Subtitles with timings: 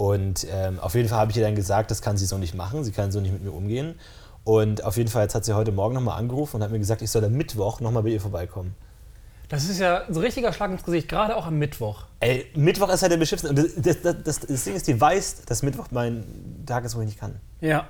[0.00, 2.54] Und ähm, auf jeden Fall habe ich ihr dann gesagt, das kann sie so nicht
[2.54, 3.96] machen, sie kann so nicht mit mir umgehen.
[4.44, 7.02] Und auf jeden Fall jetzt hat sie heute Morgen nochmal angerufen und hat mir gesagt,
[7.02, 8.74] ich soll am Mittwoch nochmal bei ihr vorbeikommen.
[9.50, 12.04] Das ist ja so ein richtiger Schlag ins Gesicht, gerade auch am Mittwoch.
[12.20, 13.50] Ey, Mittwoch ist halt der beschissenste.
[13.50, 16.24] Und das, das, das, das Ding ist, die weiß, dass Mittwoch mein
[16.64, 17.38] Tag ist, wo ich nicht kann.
[17.60, 17.86] Ja.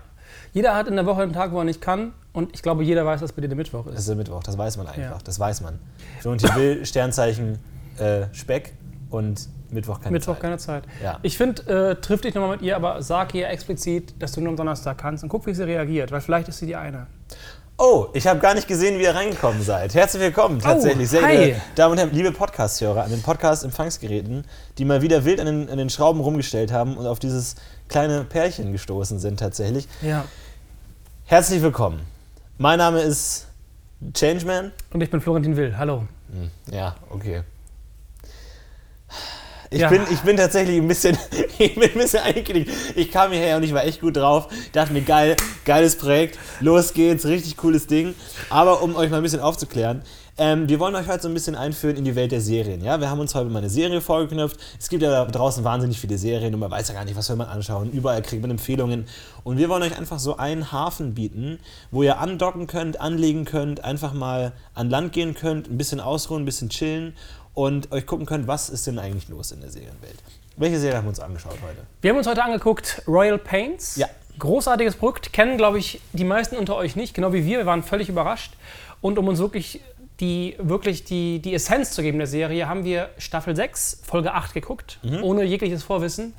[0.52, 2.12] Jeder hat in der Woche einen Tag, wo er nicht kann.
[2.32, 3.92] Und ich glaube, jeder weiß, dass bei dir der Mittwoch ist.
[3.92, 5.00] Das ist der Mittwoch, das weiß man einfach.
[5.00, 5.18] Ja.
[5.22, 5.78] Das weiß man.
[6.18, 7.60] Florentin Will, Sternzeichen
[7.98, 8.72] äh, Speck
[9.10, 10.42] und Mittwoch keine Mittwoch Zeit.
[10.42, 10.84] keine Zeit.
[11.02, 11.18] Ja.
[11.22, 14.50] Ich finde, äh, triff dich nochmal mit ihr, aber sag ihr explizit, dass du nur
[14.50, 17.06] am Donnerstag kannst und guck, wie sie reagiert, weil vielleicht ist sie die eine.
[17.82, 19.94] Oh, ich habe gar nicht gesehen, wie ihr reingekommen seid.
[19.94, 21.08] Herzlich willkommen, tatsächlich.
[21.08, 21.36] Sehr Oh, hi.
[21.36, 24.44] geehrte Damen und Herren, liebe Podcast-Hörer an den Podcast-Empfangsgeräten,
[24.76, 27.54] die mal wieder wild an den, an den Schrauben rumgestellt haben und auf dieses
[27.88, 29.88] kleine Pärchen gestoßen sind, tatsächlich.
[30.02, 30.26] Ja.
[31.24, 32.00] Herzlich willkommen.
[32.58, 33.46] Mein Name ist
[34.12, 34.72] Changeman.
[34.92, 35.78] Und ich bin Florentin Will.
[35.78, 36.04] Hallo.
[36.70, 37.42] Ja, okay.
[39.72, 39.88] Ich, Ja.
[39.88, 41.16] bin, ich bin tatsächlich ein bisschen,
[41.58, 42.70] ich bin ein bisschen eingeknickt.
[42.96, 44.48] Ich kam hierher und ich war echt gut drauf.
[44.72, 46.38] Dachte mir, geil, geiles Projekt.
[46.60, 48.14] Los geht's, richtig cooles Ding.
[48.48, 50.02] Aber um euch mal ein bisschen aufzuklären,
[50.38, 52.82] ähm, wir wollen euch heute so ein bisschen einführen in die Welt der Serien.
[52.82, 52.98] Ja?
[52.98, 54.58] Wir haben uns heute mal eine Serie vorgeknüpft.
[54.78, 57.26] Es gibt ja da draußen wahnsinnig viele Serien und man weiß ja gar nicht, was
[57.26, 57.92] soll man anschauen.
[57.92, 59.06] Überall kriegt man Empfehlungen.
[59.44, 61.58] Und wir wollen euch einfach so einen Hafen bieten,
[61.90, 66.42] wo ihr andocken könnt, anlegen könnt, einfach mal an Land gehen könnt, ein bisschen ausruhen,
[66.42, 67.14] ein bisschen chillen
[67.60, 70.16] und euch gucken könnt, was ist denn eigentlich los in der Serienwelt.
[70.56, 71.82] Welche Serie haben wir uns angeschaut heute?
[72.00, 73.96] Wir haben uns heute angeguckt Royal Pains.
[73.96, 74.08] Ja.
[74.38, 75.32] Großartiges Produkt.
[75.34, 77.58] Kennen, glaube ich, die meisten unter euch nicht, genau wie wir.
[77.58, 78.54] Wir waren völlig überrascht.
[79.02, 79.82] Und um uns wirklich
[80.20, 84.54] die, wirklich die, die Essenz zu geben der Serie, haben wir Staffel 6, Folge 8
[84.54, 85.22] geguckt, Mhm.
[85.22, 86.32] ohne jegliches Vorwissen.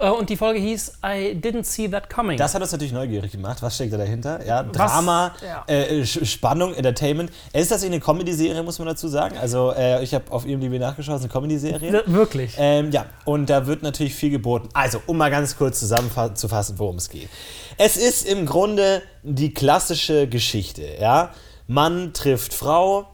[0.00, 2.38] Äh, Und die Folge hieß I Didn't See That Coming.
[2.38, 3.60] Das hat uns natürlich neugierig gemacht.
[3.62, 4.44] Was steckt da dahinter?
[4.46, 5.64] Ja, Drama, ja.
[5.66, 7.30] Äh, Spannung, Entertainment.
[7.52, 9.36] Ist tatsächlich eine Comedy-Serie, muss man dazu sagen.
[9.38, 11.92] Also, äh, ich habe auf IMDb nachgeschaut, es ist eine Comedy-Serie.
[11.92, 12.54] Wir- Wirklich.
[12.58, 14.68] Ähm, ja, und da wird natürlich viel geboten.
[14.72, 17.28] Also, um mal ganz kurz zusammenzufassen, worum es geht.
[17.76, 21.30] Es ist im Grunde die klassische Geschichte, ja.
[21.66, 23.06] Mann trifft Frau,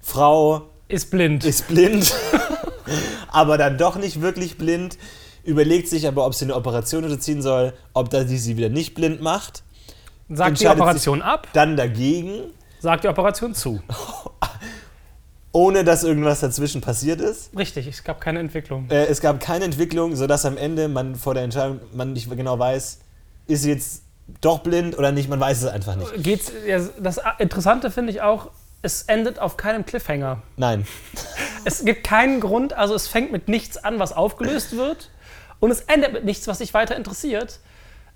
[0.00, 1.44] Frau ist blind.
[1.44, 2.14] ist blind,
[3.28, 4.96] aber dann doch nicht wirklich blind,
[5.44, 9.20] überlegt sich aber, ob sie eine Operation unterziehen soll, ob das sie wieder nicht blind
[9.20, 9.62] macht,
[10.28, 13.80] sagt die Operation ab, dann dagegen, sagt die Operation zu.
[15.52, 17.50] ohne dass irgendwas dazwischen passiert ist.
[17.56, 18.88] Richtig, es gab keine Entwicklung.
[18.88, 22.58] Äh, es gab keine Entwicklung, sodass am Ende man vor der Entscheidung man nicht genau
[22.58, 23.00] weiß,
[23.48, 24.02] ist sie jetzt
[24.40, 26.22] doch blind oder nicht, man weiß es einfach nicht.
[26.22, 26.52] Geht's,
[27.00, 28.50] das Interessante finde ich auch,
[28.82, 30.42] es endet auf keinem Cliffhanger.
[30.56, 30.86] Nein.
[31.66, 35.10] Es gibt keinen Grund, also es fängt mit nichts an, was aufgelöst wird.
[35.60, 37.60] Und es endet mit nichts, was dich weiter interessiert.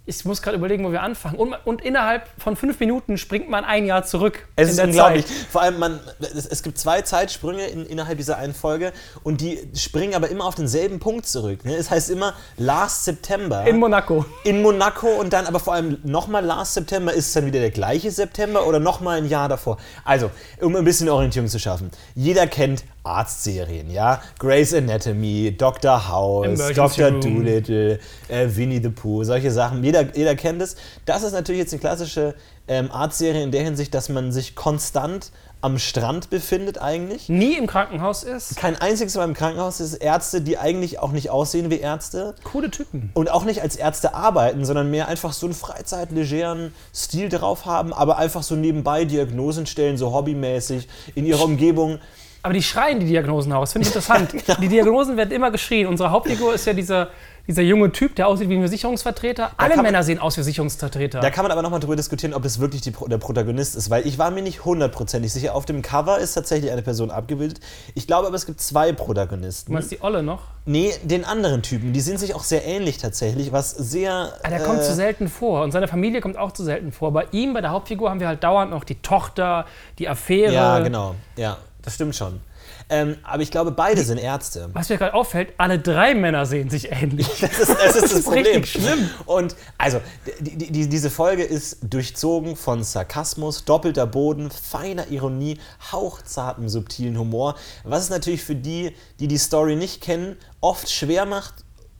[0.07, 1.37] Ich muss gerade überlegen, wo wir anfangen.
[1.37, 4.47] Und, und innerhalb von fünf Minuten springt man ein Jahr zurück.
[4.55, 5.27] Es in ist der unglaublich.
[5.27, 5.35] Zeit.
[5.51, 9.59] Vor allem, man, es, es gibt zwei Zeitsprünge in, innerhalb dieser einen Folge und die
[9.75, 11.65] springen aber immer auf denselben Punkt zurück.
[11.65, 11.75] Ne?
[11.75, 13.67] Es heißt immer Last September.
[13.67, 14.27] In Monaco.
[14.45, 17.15] in Monaco und dann aber vor allem nochmal Last September.
[17.15, 19.79] Ist es dann wieder der gleiche September oder nochmal ein Jahr davor?
[20.05, 21.91] Also, um ein bisschen Orientierung zu schaffen.
[22.15, 24.21] Jeder kennt Arztserien, ja?
[24.39, 26.09] Grey's Anatomy, Dr.
[26.09, 27.21] House, Emergency Dr.
[27.21, 27.99] Doolittle,
[28.29, 29.85] äh, Winnie the Pooh, solche Sachen.
[29.85, 30.77] Jeder, jeder kennt es.
[31.05, 32.35] Das ist natürlich jetzt eine klassische
[32.67, 35.31] ähm, Arztserie in der Hinsicht, dass man sich konstant
[35.65, 37.31] am Strand befindet eigentlich.
[37.31, 38.57] Nie im Krankenhaus ist.
[38.57, 42.71] Kein einziges Mal im Krankenhaus ist Ärzte, die eigentlich auch nicht aussehen wie Ärzte Coole
[42.71, 43.11] Typen.
[43.15, 47.95] und auch nicht als Ärzte arbeiten, sondern mehr einfach so einen freizeitlegeren Stil drauf haben,
[47.95, 51.99] aber einfach so nebenbei Diagnosen stellen, so hobbymäßig in ihrer Umgebung.
[52.45, 53.73] Aber die schreien die Diagnosen aus.
[53.73, 54.31] Finde ich interessant.
[54.47, 54.61] Genau.
[54.61, 55.87] Die Diagnosen werden immer geschrien.
[55.87, 57.09] Unsere Hauptfigur ist ja dieser,
[57.47, 59.53] dieser junge Typ, der aussieht wie ein Versicherungsvertreter.
[59.57, 61.21] Alle kann man- Männer sehen aus wie Versicherungsvertreter.
[61.21, 64.07] Da kann man aber nochmal drüber diskutieren, ob das wirklich die, der Protagonist ist, weil
[64.07, 65.55] ich war mir nicht hundertprozentig sicher.
[65.55, 67.61] Auf dem Cover ist tatsächlich eine Person abgebildet.
[67.95, 69.73] Ich glaube aber, es gibt zwei du Protagonisten.
[69.73, 70.43] meinst die Olle noch?
[70.67, 71.95] Nee, den anderen Typen.
[71.95, 74.35] Die sind sich auch sehr ähnlich tatsächlich, was sehr.
[74.43, 75.63] Ah, der kommt äh, zu selten vor.
[75.63, 77.11] Und seine Familie kommt auch zu selten vor.
[77.13, 79.65] Bei ihm, bei der Hauptfigur, haben wir halt dauernd noch die Tochter,
[79.99, 80.53] die Affäre.
[80.53, 81.15] Ja, genau.
[81.37, 82.41] Ja, das stimmt schon.
[82.89, 84.69] Ähm, aber ich glaube, beide sind Ärzte.
[84.73, 87.29] Was mir gerade auffällt, alle drei Männer sehen sich ähnlich.
[87.41, 88.45] Das ist das, ist das ist Problem.
[88.45, 89.11] richtig schlimm.
[89.27, 90.01] Und also,
[90.41, 95.59] die, die, die, diese Folge ist durchzogen von Sarkasmus, doppelter Boden, feiner Ironie,
[95.93, 97.55] hauchzartem, subtilen Humor,
[97.85, 101.55] was es natürlich für die, die die Story nicht kennen, oft schwer macht,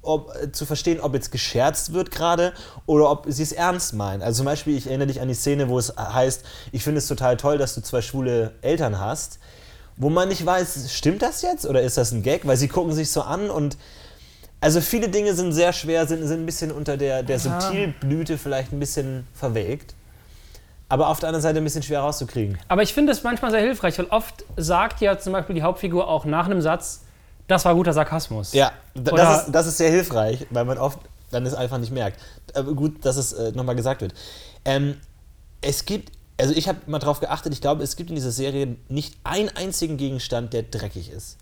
[0.05, 2.53] ob, äh, zu verstehen, ob jetzt gescherzt wird gerade
[2.87, 4.23] oder ob sie es ernst meinen.
[4.23, 7.07] Also zum Beispiel, ich erinnere dich an die Szene, wo es heißt, ich finde es
[7.07, 9.39] total toll, dass du zwei schwule Eltern hast,
[9.97, 12.47] wo man nicht weiß, stimmt das jetzt oder ist das ein Gag?
[12.47, 13.77] Weil sie gucken sich so an und
[14.61, 18.73] also viele Dinge sind sehr schwer, sind, sind ein bisschen unter der, der Subtilblüte vielleicht
[18.73, 19.95] ein bisschen verwelkt.
[20.89, 22.59] Aber auf der anderen Seite ein bisschen schwer rauszukriegen.
[22.69, 26.09] Aber ich finde es manchmal sehr hilfreich, weil oft sagt ja zum Beispiel die Hauptfigur
[26.09, 27.03] auch nach einem Satz,
[27.47, 28.53] das war guter Sarkasmus.
[28.53, 30.99] Ja, das ist, das ist sehr hilfreich, weil man oft
[31.31, 32.19] dann es einfach nicht merkt.
[32.55, 34.15] Aber gut, dass es äh, nochmal gesagt wird.
[34.65, 34.97] Ähm,
[35.61, 38.77] es gibt, also ich habe mal drauf geachtet, ich glaube, es gibt in dieser Serie
[38.89, 41.37] nicht einen einzigen Gegenstand, der dreckig ist.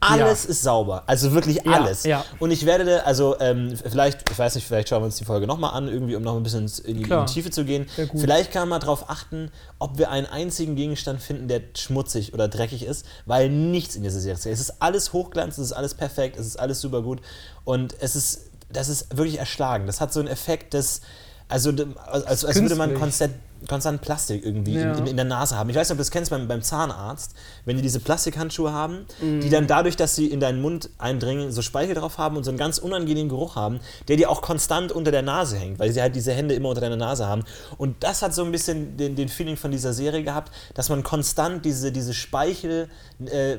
[0.00, 0.50] Alles Ja.
[0.50, 2.04] ist sauber, also wirklich Ja, alles.
[2.04, 2.24] ja.
[2.38, 5.46] Und ich werde, also ähm, vielleicht, ich weiß nicht, vielleicht schauen wir uns die Folge
[5.46, 7.32] nochmal an, irgendwie, um noch ein bisschen in die, in die.
[7.32, 7.86] Tiefe zu gehen.
[8.14, 12.48] Vielleicht kann man mal drauf achten, ob wir einen einzigen Gegenstand finden, der schmutzig oder
[12.48, 14.44] dreckig ist, weil nichts in dieser Serie ist.
[14.46, 17.22] Es ist alles Hochglanz, es ist alles perfekt, es ist alles super gut
[17.64, 19.86] und es ist, das ist wirklich erschlagen.
[19.86, 21.00] Das hat so einen Effekt, des,
[21.48, 21.70] also
[22.04, 23.32] als, als, als würde man konstant,
[23.68, 24.92] konstant Plastik irgendwie Ja.
[24.94, 25.70] in, in, der Nase haben.
[25.70, 27.34] Ich weiß nicht, ob du das kennst beim, beim Zahnarzt,
[27.64, 29.40] wenn die diese Plastikhandschuhe haben, Mhm.
[29.40, 32.50] die dann dadurch, dass sie in deinen Mund eindringen, so Speichel drauf haben und so
[32.50, 36.00] einen ganz unangenehmen Geruch haben, der dir auch konstant unter der Nase hängt, weil sie
[36.02, 37.44] halt diese Hände immer unter deiner Nase haben.
[37.78, 41.02] Und das hat so ein bisschen den, den Feeling von dieser Serie gehabt, dass man
[41.02, 42.88] konstant diese, diese Speichel,
[43.26, 43.56] äh,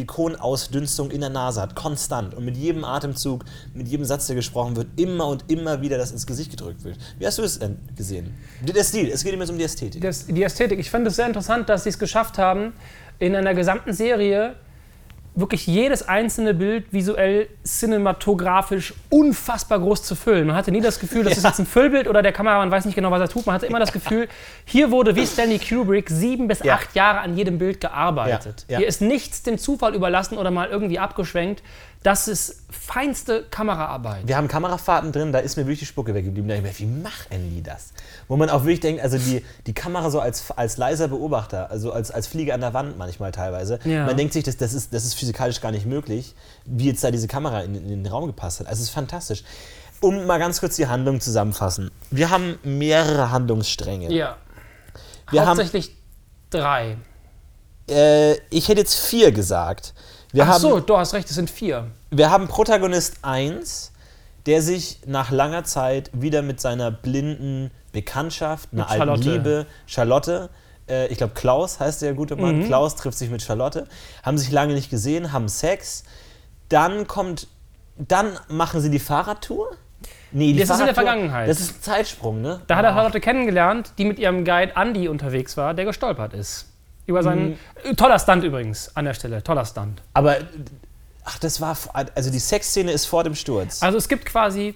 [0.00, 1.74] Plastik-Silikon-Ausdünstung in der Nase hat.
[1.74, 2.34] Konstant.
[2.34, 3.44] Und mit jedem Atemzug,
[3.74, 6.96] mit jedem Satz, der gesprochen wird, immer und immer wieder das ins Gesicht gedrückt wird.
[7.18, 8.34] Wie hast du es denn gesehen?
[8.62, 10.00] Der Stil, es geht immer so um die Ästhetik.
[10.02, 10.78] Das, die Ästhetik.
[10.78, 12.72] Ich finde es sehr interessant, dass sie es geschafft haben,
[13.18, 14.54] in einer gesamten Serie
[15.36, 20.46] wirklich jedes einzelne Bild visuell cinematografisch unfassbar groß zu füllen.
[20.48, 22.94] Man hatte nie das Gefühl, das ist jetzt ein Füllbild oder der Kameramann weiß nicht
[22.96, 23.46] genau, was er tut.
[23.46, 24.28] Man hatte immer das Gefühl,
[24.64, 26.74] hier wurde wie Stanley Kubrick sieben bis Ja.
[26.74, 28.64] acht Jahre an jedem Bild gearbeitet.
[28.68, 28.78] Ja, ja.
[28.78, 31.62] Hier ist nichts dem Zufall überlassen oder mal irgendwie abgeschwenkt.
[32.02, 34.26] Das ist feinste Kameraarbeit.
[34.26, 36.48] Wir haben Kamerafahrten drin, da ist mir wirklich die Spucke weggeblieben.
[36.48, 37.92] Da hab ich mir, wie machen die das?
[38.26, 41.92] Wo man auch wirklich denkt, also die, die Kamera so als, als leiser Beobachter, also
[41.92, 44.06] als, als Fliege an der Wand manchmal teilweise, Ja.
[44.06, 47.10] man denkt sich, das, das, ist, das ist physikalisch gar nicht möglich, wie jetzt da
[47.10, 48.66] diese Kamera in, in den Raum gepasst hat.
[48.66, 49.44] Also es ist fantastisch.
[50.00, 51.90] Um mal ganz kurz die Handlung zusammenfassen.
[52.10, 54.10] Wir haben mehrere Handlungsstränge.
[54.10, 54.38] Ja.
[55.30, 55.94] Wir haben- Hauptsächlich
[56.48, 56.96] drei.
[57.90, 59.92] Äh, ich hätte jetzt vier gesagt.
[60.32, 61.86] Wir Ach haben, so, du hast recht, es sind vier.
[62.10, 63.92] Wir haben Protagonist 1,
[64.46, 69.30] der sich nach langer Zeit wieder mit seiner blinden Bekanntschaft, einer Mit alten Charlotte.
[69.30, 70.50] Liebe, Charlotte,
[70.88, 72.66] äh, ich glaube Klaus heißt der gute Mann, Mhm.
[72.66, 73.86] Klaus trifft sich mit Charlotte,
[74.22, 76.04] haben sich lange nicht gesehen, haben Sex,
[76.68, 77.48] dann kommt,
[77.98, 79.72] dann machen sie die Fahrradtour.
[80.32, 81.48] Nee, die Das ist in der Vergangenheit.
[81.48, 82.60] Das ist ein Zeitsprung, ne?
[82.68, 86.66] Da hat er Charlotte kennengelernt, die mit ihrem Guide Andy unterwegs war, der gestolpert ist.
[87.10, 87.58] Über seinen.
[87.84, 87.96] Mhm.
[87.96, 89.42] Toller Stunt übrigens an der Stelle.
[89.42, 90.00] Toller Stunt.
[90.14, 90.36] Aber,
[91.24, 91.76] ach, das war,
[92.14, 93.82] also die Sexszene ist vor dem Sturz.
[93.82, 94.74] Also es gibt quasi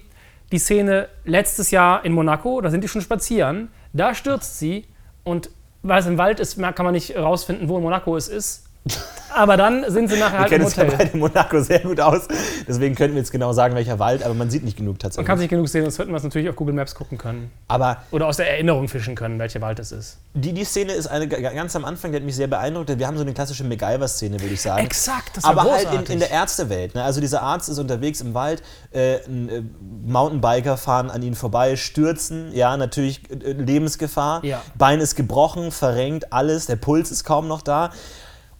[0.51, 3.69] die Szene letztes Jahr in Monaco, da sind die schon spazieren.
[3.93, 4.85] Da stürzt sie
[5.23, 5.49] und
[5.81, 8.65] weil es im Wald ist, kann man nicht rausfinden, wo in Monaco es ist.
[9.35, 10.97] Aber dann sind sie nachher Wir halt im kennen uns ja Hotel.
[10.97, 12.27] beide in Monaco sehr gut aus.
[12.67, 15.27] Deswegen könnten wir jetzt genau sagen, welcher Wald, aber man sieht nicht genug Man tatsächlich.
[15.27, 17.51] kann sich genug sehen, sonst hätten wir es natürlich auf Google Maps gucken können.
[17.67, 20.17] aber Oder aus der Erinnerung fischen können, welcher Wald es ist.
[20.33, 22.97] die, die Szene ist eine ga- ganz am Anfang, die hat mich sehr beeindruckt.
[22.97, 24.83] Wir haben so eine klassische MacGyver-Szene, würde ich sagen.
[24.85, 26.13] Exakt, das war aber halt in, großartig.
[26.13, 26.95] in der Ärztewelt.
[26.95, 27.03] Ne?
[27.03, 29.63] Also dieser Arzt ist unterwegs im Wald, äh, äh,
[30.05, 34.43] Mountainbiker fahren an ihnen vorbei, stürzen, ja, natürlich äh, Lebensgefahr.
[34.45, 34.61] Ja.
[34.77, 37.91] Bein ist gebrochen, verrenkt, alles, der Puls ist kaum noch da.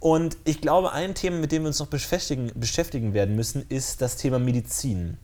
[0.06, 4.04] Und ich glaube, ein Thema, mit dem wir uns noch beschäftigen, beschäftigen werden müssen, ist
[4.04, 5.18] das Thema Medizin.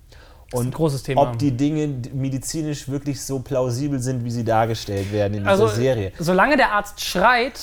[0.53, 1.21] Und ein großes Thema.
[1.21, 5.75] ob die Dinge medizinisch wirklich so plausibel sind, wie sie dargestellt werden in Also, dieser
[5.75, 6.11] Serie.
[6.17, 7.59] solange der Arzt schreit,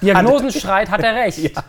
[0.00, 1.36] Diagnosen schreit, hat er recht.
[1.54, 1.64] Ja,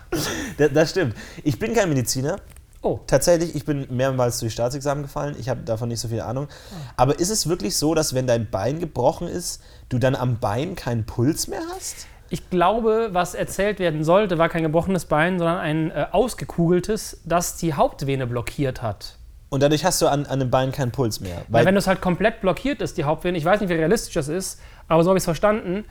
[0.57, 1.13] das, das stimmt.
[1.43, 2.37] Ich bin kein Mediziner.
[2.81, 5.35] Oh, Tatsächlich, ich bin mehrmals durch Staatsexamen gefallen.
[5.37, 6.47] Ich habe davon nicht so viel Ahnung.
[6.95, 10.75] Aber ist es wirklich so, dass wenn dein Bein gebrochen ist, du dann am Bein
[10.75, 12.07] keinen Puls mehr hast?
[12.35, 17.55] Ich glaube, was erzählt werden sollte, war kein gebrochenes Bein, sondern ein äh, ausgekugeltes, das
[17.55, 19.15] die Hauptvene blockiert hat.
[19.47, 21.37] Und dadurch hast du an, an dem Bein keinen Puls mehr.
[21.47, 24.15] Weil Weil wenn es halt komplett blockiert ist, die Hauptvene, ich weiß nicht, wie realistisch
[24.15, 25.85] das ist, aber so habe ich es verstanden,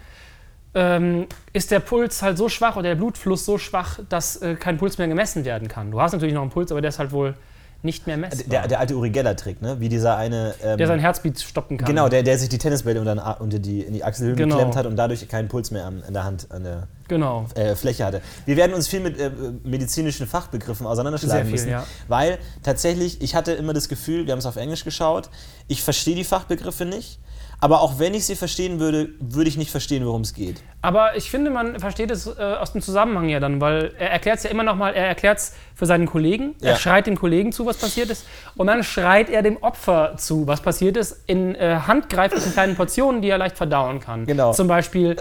[0.74, 4.76] ähm, ist der Puls halt so schwach oder der Blutfluss so schwach, dass äh, kein
[4.76, 5.92] Puls mehr gemessen werden kann.
[5.92, 7.36] Du hast natürlich noch einen Puls, aber der ist halt wohl
[7.84, 8.48] nicht mehr messbar.
[8.48, 9.78] der, der alte Uri Geller-Trick, ne?
[9.80, 10.54] wie dieser eine.
[10.62, 11.86] ähm, der sein Herzbeat stoppen kann.
[11.86, 14.56] Genau, der, der sich die Tennisbälle unter, unter die, in die Achselhöhlen Genau.
[14.56, 17.46] geklemmt hat und dadurch keinen Puls mehr an, an der Hand, an der Genau.
[17.54, 18.22] äh, Fläche hatte.
[18.46, 19.30] Wir werden uns viel mit äh,
[19.62, 21.84] medizinischen Fachbegriffen auseinanderschlagen viel, müssen, ja.
[22.08, 25.28] weil tatsächlich, ich hatte immer das Gefühl, wir haben es auf Englisch geschaut,
[25.68, 27.18] ich verstehe die Fachbegriffe nicht,
[27.61, 30.62] aber auch wenn ich sie verstehen würde, würde ich nicht verstehen, worum es geht.
[30.82, 34.38] Aber ich finde, man versteht es äh, aus dem Zusammenhang ja dann, weil er erklärt
[34.38, 36.70] es ja immer noch mal, er erklärt es für seinen Kollegen, Ja.
[36.70, 40.46] er schreit dem Kollegen zu, was passiert ist, und dann schreit er dem Opfer zu,
[40.46, 44.26] was passiert ist, in äh, handgreiflichen kleinen Portionen, die er leicht verdauen kann.
[44.26, 44.52] Genau.
[44.52, 45.16] Zum Beispiel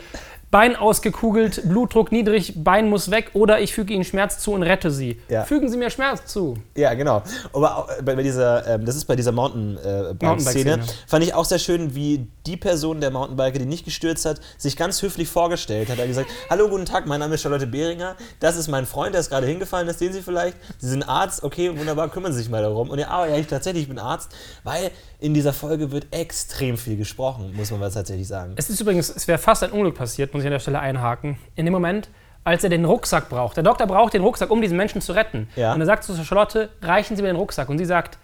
[0.53, 4.91] Bein ausgekugelt, Blutdruck niedrig, Bein muss weg oder ich füge Ihnen Schmerz zu und rette
[4.91, 5.19] Sie.
[5.27, 5.45] Ja.
[5.45, 6.53] Fügen Sie mir Schmerz zu.
[6.77, 7.24] Ja, genau.
[7.53, 10.79] Aber bei, dieser, ähm, das ist bei dieser Mountainbike-Szene, Mountainbike-Szene.
[11.07, 14.77] fand ich auch sehr schön, wie die Person, der Mountainbiker, die nicht gestürzt hat, sich
[14.77, 15.98] ganz höflich vorgestellt hat.
[15.98, 19.15] Er hat gesagt, hallo, guten Tag, mein Name ist Charlotte Behringer, das ist mein Freund,
[19.15, 20.55] der ist gerade hingefallen, das sehen Sie vielleicht.
[20.77, 22.91] Sie sind Arzt, okay, wunderbar, kümmern Sie sich mal darum.
[22.91, 24.29] Und ja, aber ja, ich tatsächlich bin Arzt,
[24.63, 24.91] weil
[25.24, 28.53] in dieser Folge wird extrem viel gesprochen, muss man tatsächlich sagen.
[28.58, 31.38] Es ist übrigens, es wäre fast ein Unglück passiert, muss ich an der Stelle einhaken.
[31.56, 32.10] In dem Moment,
[32.44, 33.56] als er den Rucksack braucht.
[33.56, 35.48] Der Doktor braucht den Rucksack, um diesen Menschen zu retten.
[35.56, 35.74] Ja.
[35.74, 37.70] Und er sagt zu Charlotte, reichen Sie mir den Rucksack.
[37.70, 38.18] Und sie sagt,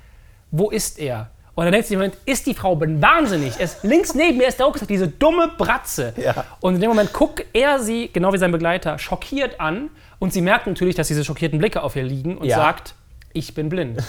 [0.51, 1.29] wo ist er?
[1.55, 3.53] Und dann denkt sie im Moment, ist die Frau wahnsinnig.
[3.57, 6.13] Er ist, links neben mir ist der Rucksack, diese dumme Bratze.
[6.17, 6.43] Ja.
[6.59, 9.89] Und in dem Moment guckt er sie, genau wie sein Begleiter, schockiert an.
[10.19, 12.57] Und sie merkt natürlich, dass diese schockierten Blicke auf ihr liegen und Ja.
[12.57, 12.93] sagt,
[13.31, 13.99] ich bin blind.
[13.99, 14.03] Äh,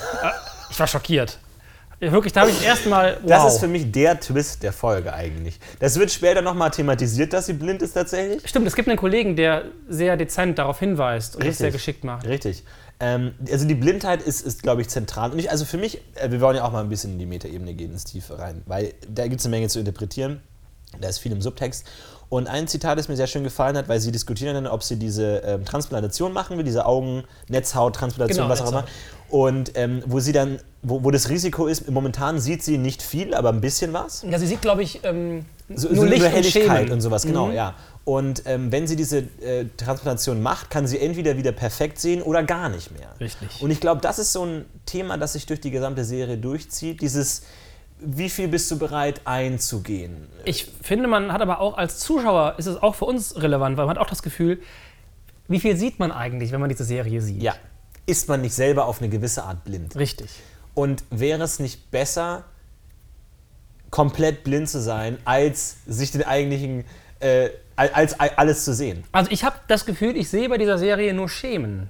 [0.70, 1.38] ich war schockiert.
[2.00, 3.28] Wirklich, da habe ich das erste Mal, wow.
[3.28, 5.60] Das ist für mich der Twist der Folge eigentlich.
[5.80, 8.48] Das wird später nochmal thematisiert, dass sie blind ist tatsächlich.
[8.48, 11.58] Stimmt, es gibt einen Kollegen, der sehr dezent darauf hinweist und das Richtig.
[11.58, 12.26] sehr geschickt macht.
[12.26, 12.64] Richtig.
[13.00, 15.30] Ähm, also die Blindheit ist, ist glaube ich, zentral.
[15.32, 17.26] Und ich, also für mich, äh, wir wollen ja auch mal ein bisschen in die
[17.26, 20.40] Metaebene gehen, ins Tiefe rein, weil da gibt es eine Menge zu interpretieren.
[21.00, 21.86] Da ist viel im Subtext.
[22.30, 24.96] Und ein Zitat, das mir sehr schön gefallen hat, weil sie diskutieren dann, ob sie
[24.96, 28.84] diese ähm, Transplantation machen will, diese Augen-Netzhaut-Transplantation, Genau, was auch immer.
[29.30, 33.32] Und ähm, wo sie dann, wo, wo das Risiko ist, momentan sieht sie nicht viel,
[33.34, 34.24] aber ein bisschen was.
[34.28, 36.92] Ja, sie sieht, glaube ich, ähm, So, nur so Licht nur und Helligkeit Schemen.
[36.92, 37.54] und, sowas, genau, Mhm.
[37.54, 37.74] ja.
[38.04, 42.42] Und ähm, wenn sie diese äh, Transplantation macht, kann sie entweder wieder perfekt sehen oder
[42.42, 43.14] gar nicht mehr.
[43.20, 43.62] Richtig.
[43.62, 47.02] Und ich glaube, das ist so ein Thema, das sich durch die gesamte Serie durchzieht.
[47.02, 47.42] Dieses,
[48.00, 50.26] wie viel bist du bereit einzugehen?
[50.44, 53.86] Ich finde, man hat aber auch als Zuschauer, ist es auch für uns relevant, weil
[53.86, 54.60] man hat auch das Gefühl,
[55.46, 57.42] wie viel sieht man eigentlich, wenn man diese Serie sieht?
[57.42, 57.54] Ja.
[58.10, 59.94] Ist man nicht selber auf eine gewisse Art blind?
[59.94, 60.30] Richtig.
[60.74, 62.42] Und wäre es nicht besser,
[63.90, 66.84] komplett blind zu sein, als sich den eigentlichen,
[67.20, 69.04] äh, als, als alles zu sehen?
[69.12, 71.88] Also ich habe das Gefühl, ich sehe bei dieser Serie nur Schemen.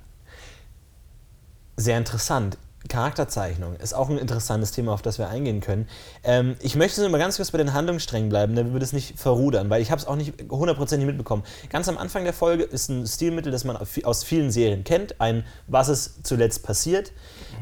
[1.78, 2.58] Sehr interessant.
[2.90, 5.88] Charakterzeichnung ist auch ein interessantes Thema, auf das wir eingehen können.
[6.24, 9.18] Ähm, ich möchte nur mal ganz kurz bei den Handlungssträngen bleiben, damit wir das nicht
[9.18, 11.44] verrudern, weil ich habe es auch nicht hundertprozentig mitbekommen.
[11.70, 15.44] Ganz am Anfang der Folge ist ein Stilmittel, das man aus vielen Serien kennt, ein
[15.68, 17.12] Was ist zuletzt passiert.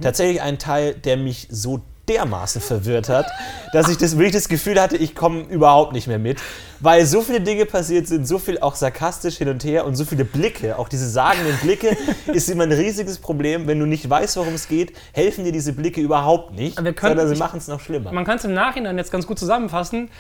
[0.01, 3.27] Tatsächlich ein Teil, der mich so dermaßen verwirrt hat,
[3.73, 6.41] dass ich das wirklich das Gefühl hatte, ich komme überhaupt nicht mehr mit,
[6.81, 10.05] weil so viele Dinge passiert sind, so viel auch sarkastisch hin und her und so
[10.05, 11.97] viele Blicke, auch diese sagenden Blicke,
[12.33, 13.67] ist immer ein riesiges Problem.
[13.67, 17.29] Wenn du nicht weißt, worum es geht, helfen dir diese Blicke überhaupt nicht, können- sondern
[17.29, 18.13] sie machen es noch schlimmer.
[18.13, 20.11] Man kann es im Nachhinein jetzt ganz gut zusammenfassen,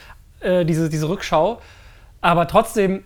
[0.40, 1.60] äh, diese, diese Rückschau,
[2.20, 3.04] aber trotzdem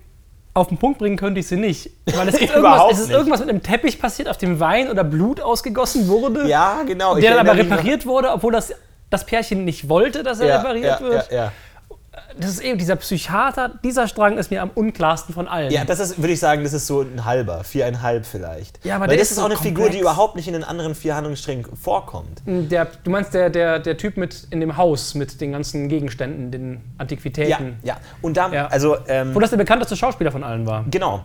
[0.55, 1.91] auf den Punkt bringen könnte ich sie nicht.
[2.15, 5.05] Weil es ist, irgendwas, es ist irgendwas mit einem Teppich passiert, auf dem Wein oder
[5.05, 7.15] Blut ausgegossen wurde, ja, genau.
[7.15, 8.75] der dann aber repariert wurde, obwohl das,
[9.11, 11.33] das Pärchen nicht wollte, dass er ja, repariert ja, wird.
[11.33, 11.53] Ja.
[12.39, 15.71] Das ist eben dieser Psychiater, dieser Strang ist mir am unklarsten von allen.
[15.71, 18.85] Ja, das ist, würde ich sagen, das ist so ein halber, viereinhalb vielleicht.
[18.85, 20.01] Ja, aber Weil das ist ist auch eine Figur, die komplex.
[20.03, 22.43] überhaupt nicht in den anderen vier Handlungssträngen vorkommt.
[22.47, 26.51] Der, du meinst der, der, der Typ mit in dem Haus mit den ganzen Gegenständen,
[26.51, 27.77] den Ja, Antiquitäten.
[27.83, 27.97] ja.
[28.21, 28.67] Und da, Ja.
[28.67, 30.85] also, ähm, Wo das der bekannteste Schauspieler von allen war.
[30.91, 31.25] Genau.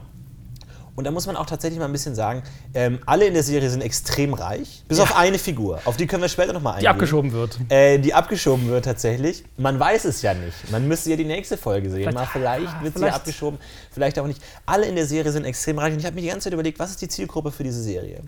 [0.98, 2.42] Und da muss man auch tatsächlich mal ein bisschen sagen,
[2.74, 5.04] ähm, alle in der Serie sind extrem reich, bis Ja.
[5.04, 5.80] auf eine Figur.
[5.86, 6.86] Auf die können wir später nochmal eingehen.
[6.86, 7.60] Die abgeschoben wird.
[7.70, 9.44] Äh, die abgeschoben wird tatsächlich.
[9.58, 10.72] Man weiß es ja nicht.
[10.72, 12.00] Man müsste ja die nächste Folge sehen.
[12.02, 13.14] Vielleicht- Mal vielleicht ah, wird sie vielleicht.
[13.14, 13.60] ja abgeschoben,
[13.92, 14.42] vielleicht auch nicht.
[14.66, 16.80] Alle in der Serie sind extrem reich und ich habe mir die ganze Zeit überlegt,
[16.80, 18.22] was ist die Zielgruppe für diese Serie?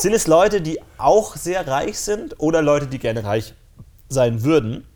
[0.00, 3.52] Sind es Leute, die auch sehr reich sind oder Leute, die gerne reich
[4.08, 4.86] sein würden?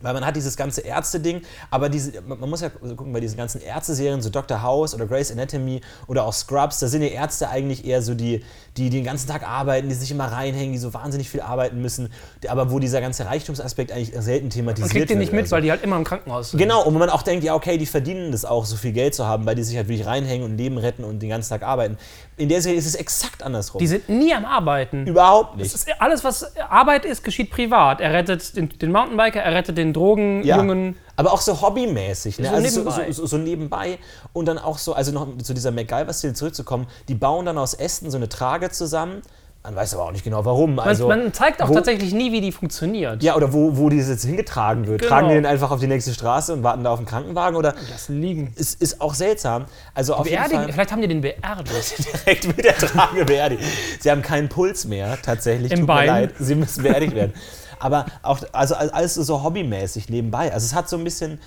[0.00, 3.60] Weil man hat dieses ganze Ärzte-Ding, aber diese, man muss ja gucken, bei diesen ganzen
[3.60, 4.62] Ärzte-Serien, so Dr.
[4.62, 8.44] House oder Grey's Anatomy oder auch Scrubs, da sind die Ärzte eigentlich eher so die,
[8.78, 12.10] die den ganzen Tag arbeiten, die sich immer reinhängen, die so wahnsinnig viel arbeiten müssen,
[12.48, 15.56] aber wo dieser ganze Reichtumsaspekt eigentlich selten thematisiert Man kriegt den wird nicht mit, so.
[15.56, 16.58] weil die halt immer im Krankenhaus sind.
[16.58, 19.14] Genau, und wo man auch denkt, ja, okay, die verdienen das auch, so viel Geld
[19.14, 21.62] zu haben, weil die sich halt wirklich reinhängen und Leben retten und den ganzen Tag
[21.62, 21.98] arbeiten.
[22.36, 23.80] In der Serie ist es exakt andersrum.
[23.80, 25.06] Die sind nie am Arbeiten.
[25.06, 25.74] Überhaupt nicht.
[25.98, 28.00] Alles, was Arbeit ist, geschieht privat.
[28.00, 30.86] Er rettet den, den Mountainbiker, er rettet den Drogenjungen.
[30.86, 31.07] Ja.
[31.18, 32.48] Aber auch so hobbymäßig, ne?
[32.48, 33.06] So also so, nebenbei.
[33.12, 33.98] so, so, so nebenbei.
[34.32, 38.08] Und dann auch so, also noch zu dieser MacGyver-Stil zurückzukommen, die bauen dann aus Ästen
[38.10, 39.22] so eine Trage zusammen.
[39.64, 40.78] Man weiß aber auch nicht genau warum.
[40.78, 43.20] Also, man, man zeigt auch wo- tatsächlich nie, wie die funktioniert.
[43.24, 45.00] Ja, oder wo, wo dieses jetzt hingetragen wird.
[45.00, 45.10] Genau.
[45.12, 47.56] Tragen die den einfach auf die nächste Straße und warten da auf den Krankenwagen?
[47.56, 48.52] Oder Das liegen.
[48.54, 49.64] ist, ist auch seltsam.
[49.94, 51.96] Also auf jeden Fall vielleicht haben die den beerdigt.
[52.24, 53.62] direkt mit der Trage beerdigt.
[54.00, 55.72] Sie haben keinen Puls mehr, tatsächlich.
[55.72, 56.06] Im Tut Bein.
[56.06, 57.32] mir leid, sie müssen beerdigt werden.
[57.78, 60.52] Aber auch, also alles so hobbymäßig nebenbei.
[60.52, 61.38] Also es hat so ein bisschen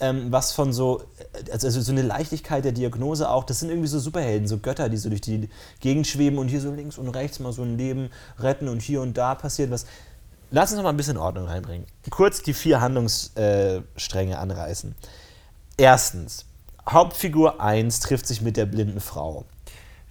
[0.00, 1.02] ähm, was von so,
[1.50, 3.44] also so eine Leichtigkeit der Diagnose auch.
[3.44, 5.48] Das sind irgendwie so Superhelden, so Götter, die so durch die
[5.80, 9.00] Gegend schweben und hier so links und rechts mal so ein Leben retten und hier
[9.00, 9.86] und da passiert was.
[10.50, 11.86] Lass uns noch mal ein bisschen Ordnung reinbringen.
[12.10, 14.94] Kurz die vier Handlungsstränge anreißen.
[15.76, 16.44] Erstens,
[16.88, 19.44] Hauptfigur 1 trifft sich mit der blinden Frau.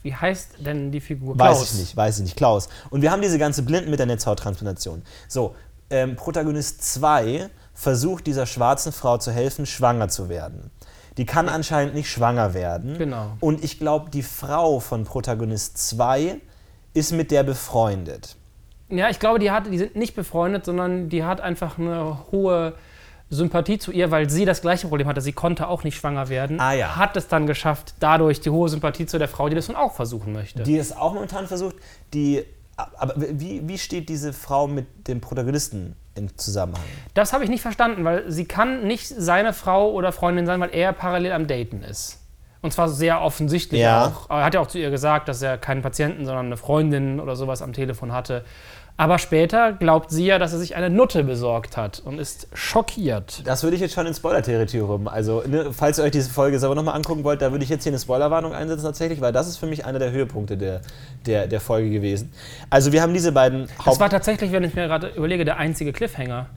[0.04, 1.40] Wie heißt denn die Figur?
[1.40, 2.36] Weiß ich nicht, weiß ich nicht.
[2.36, 2.70] Klaus.
[2.92, 5.02] Und wir haben diese ganze Blinden mit der Netzhauttransplantation.
[5.28, 5.56] So,
[5.96, 10.72] ähm, Protagonist 2 versucht dieser schwarzen Frau zu helfen, schwanger zu werden.
[11.18, 12.98] Die kann anscheinend nicht schwanger werden.
[12.98, 13.38] Genau.
[13.40, 16.42] Und ich glaube, die Frau von Protagonist 2
[16.94, 18.36] ist mit der befreundet.
[18.90, 22.74] Ja, ich glaube, die, hat, die sind nicht befreundet, sondern die hat einfach eine hohe
[23.30, 25.22] Sympathie zu ihr, weil sie das gleiche Problem hatte.
[25.22, 26.60] Sie konnte auch nicht schwanger werden.
[26.60, 26.96] Ah, ja.
[26.98, 29.94] Hat es dann geschafft, dadurch die hohe Sympathie zu der Frau, die das nun auch
[29.94, 30.64] versuchen möchte.
[30.64, 31.76] Die es auch momentan versucht.
[32.14, 32.44] Die,
[32.78, 36.84] aber wie, wie steht diese Frau mit dem Protagonisten im Zusammenhang?
[37.14, 40.74] das habe ich nicht verstanden, weil sie kann nicht seine Frau oder Freundin sein, weil
[40.74, 42.22] er parallel am Daten ist.
[42.62, 44.08] Und zwar sehr offensichtlich Ja.
[44.08, 44.30] auch.
[44.30, 47.36] Er hat ja auch zu ihr gesagt, dass er keinen Patienten, sondern eine Freundin oder
[47.36, 48.44] sowas am Telefon hatte.
[48.98, 53.42] Aber später glaubt sie ja, dass er sich eine Nutte besorgt hat und ist schockiert.
[53.46, 55.10] Das würde ich jetzt schon in Spoiler-Territorium.
[55.10, 57.84] Also, ne, falls ihr euch diese Folge selber nochmal angucken wollt, da würde ich jetzt
[57.84, 60.82] hier eine Spoilerwarnung einsetzen tatsächlich, weil das ist für mich einer der Höhepunkte der,
[61.26, 62.32] der, der Folge gewesen.
[62.70, 64.00] Also, wir haben diese beiden Das Haupt...
[64.00, 66.48] war tatsächlich, wenn ich mir gerade überlege, der einzige Cliffhanger.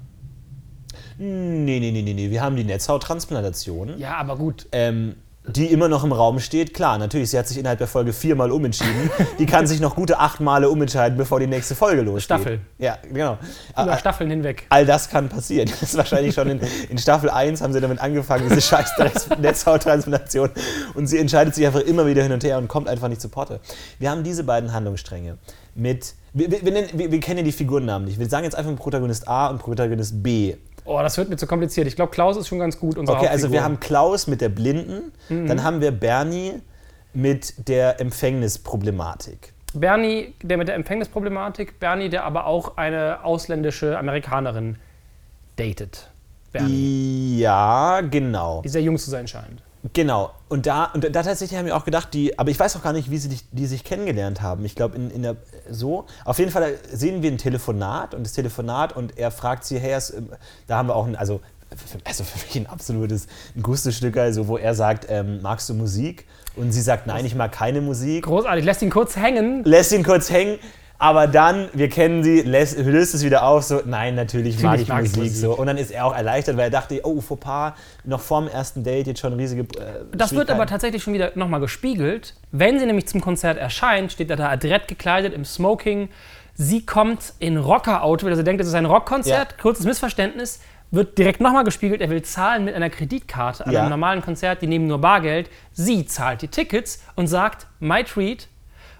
[1.18, 2.30] Nee, nee, nee, nee, nee.
[2.30, 3.99] Wir haben die Netzhauttransplantation.
[3.99, 4.66] Ja, aber gut.
[4.71, 5.16] ähm,
[5.49, 6.75] die immer noch im Raum steht.
[6.75, 9.11] Klar, natürlich, sie hat sich innerhalb der Folge viermal umentschieden.
[9.38, 12.23] Die kann sich noch gute acht Male umentscheiden, bevor die nächste Folge losgeht.
[12.25, 12.61] Staffel.
[12.78, 13.38] Ja, genau.
[13.73, 14.67] Über Ä- Staffeln hinweg.
[14.69, 15.69] All das kann passieren.
[15.71, 18.93] Das ist wahrscheinlich schon in, in Staffel 1 haben sie damit angefangen, diese scheiß
[19.40, 20.50] Netzhauttransplantation.
[20.95, 23.28] Und sie entscheidet sich einfach immer wieder hin und her und kommt einfach nicht zu
[23.28, 23.61] Potte.
[23.99, 25.38] Wir haben diese beiden Handlungsstränge
[25.75, 26.14] mit.
[26.35, 28.19] Wir, wir, wir, wir kennen ja die Figurennamen nicht.
[28.19, 30.57] Wir sagen jetzt einfach Protagonist A und Protagonist B.
[30.88, 31.87] Oh, das wird mir zu kompliziert.
[31.87, 32.97] Ich glaube, Klaus ist schon ganz gut.
[32.97, 36.54] Unser Okay, also wir haben Klaus mit der Blinden, dann haben wir Bernie
[37.12, 39.52] mit der Empfängnisproblematik.
[39.75, 44.76] Bernie, der mit der Empfängnisproblematik, Bernie, der aber auch eine ausländische Amerikanerin
[45.57, 46.11] datet.
[46.52, 48.62] Bernie, Ja, genau.
[48.62, 49.62] die sehr jung zu sein scheint.
[49.92, 50.30] Genau.
[50.49, 52.92] Und da, und da tatsächlich haben wir auch gedacht, die, aber ich weiß auch gar
[52.92, 54.64] nicht, wie sie die, die sich kennengelernt haben.
[54.64, 55.37] Ich glaube, in, in der,
[55.71, 56.07] so.
[56.25, 59.92] Auf jeden Fall sehen wir ein Telefonat und das Telefonat und er fragt sie, hey,
[59.92, 60.30] es, ähm,
[60.66, 61.40] da haben wir auch ein, also,
[61.76, 65.75] für, also für mich ein absolutes ein Gustestück, also wo er sagt, ähm, magst du
[65.75, 66.26] Musik?
[66.57, 68.25] Und sie sagt, nein, ich mag keine Musik.
[68.25, 69.62] Großartig, lässt ihn kurz hängen.
[69.64, 70.59] lässt ihn kurz hängen,
[71.00, 74.88] aber dann, wir kennen sie, lässt, löst es wieder auf, so, nein, natürlich mag ich
[74.88, 75.37] mag ich Musik, Musik.
[75.37, 75.57] so.
[75.57, 77.75] Und dann ist er auch erleichtert, weil er dachte, oh, Fauxpas,
[78.05, 81.61] noch vorm ersten Date jetzt schon riesige äh, Das wird aber tatsächlich schon wieder nochmal
[81.61, 82.34] gespiegelt.
[82.50, 86.08] Wenn sie nämlich zum Konzert erscheint, steht er da adrett gekleidet im Smoking.
[86.54, 89.52] Sie kommt in Rocker-Outfit, also denkt, es ist ein Rockkonzert.
[89.52, 89.63] Ja.
[89.63, 90.61] Kurzes Missverständnis.
[90.91, 92.00] Wird direkt nochmal gespiegelt.
[92.00, 93.80] Er will zahlen mit einer Kreditkarte an Ja.
[93.80, 94.63] einem normalen Konzert.
[94.63, 95.50] Die nehmen nur Bargeld.
[95.73, 98.49] Sie zahlt die Tickets und sagt, my treat.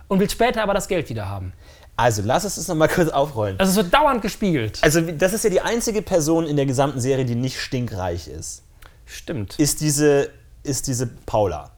[0.07, 1.55] Und will später aber das Geld wieder haben.
[1.99, 3.59] Also, lass uns das nochmal kurz aufrollen.
[3.59, 4.79] Also es wird dauernd gespielt.
[4.83, 8.63] Also, das ist ja die einzige Person in der gesamten Serie, die nicht stinkreich ist.
[9.05, 9.59] Stimmt.
[9.59, 10.31] Ist diese,
[10.63, 11.73] ist diese Paula.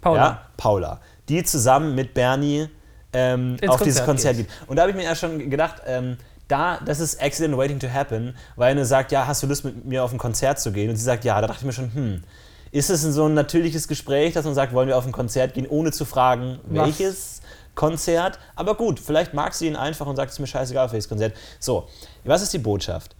[0.00, 0.18] Paula.
[0.18, 1.00] Ja, Paula.
[1.28, 2.70] Die zusammen mit Bernie
[3.12, 4.48] ähm, auf dieses Konzert Konzert geht.
[4.66, 6.16] Und da habe ich mir ja schon gedacht, ähm,
[6.48, 9.84] da, das ist Accident Waiting to Happen, weil er sagt, ja, hast du Lust mit
[9.84, 10.88] mir auf ein Konzert zu gehen?
[10.88, 12.22] Und sie sagt, ja, da dachte ich mir schon, hm,
[12.70, 15.66] ist es so ein natürliches Gespräch, dass man sagt, wollen wir auf ein Konzert gehen,
[15.66, 17.35] ohne zu fragen, Was?
[17.76, 18.40] Konzert?
[18.56, 21.36] Aber gut, vielleicht mag sie ihn einfach und sagt, es mir scheißegal, auf welches Konzert.
[21.60, 21.86] So,
[22.24, 23.14] was ist die Botschaft?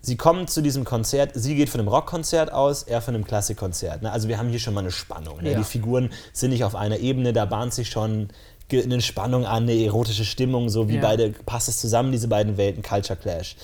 [0.00, 4.02] Sie kommen zu diesem Konzert, sie geht von einem Rockkonzert aus, er von einem Klassikkonzert.
[4.02, 4.10] Ne?
[4.10, 5.42] Also wir haben hier schon mal eine Spannung.
[5.42, 5.52] Ne?
[5.52, 5.58] Ja.
[5.58, 8.28] Die Figuren sind nicht auf einer Ebene, da bahnt sich schon
[8.70, 11.00] eine Spannung an, eine erotische Stimmung, so wie Ja.
[11.02, 13.56] beide, passt es zusammen, diese beiden Welten, Culture Clash.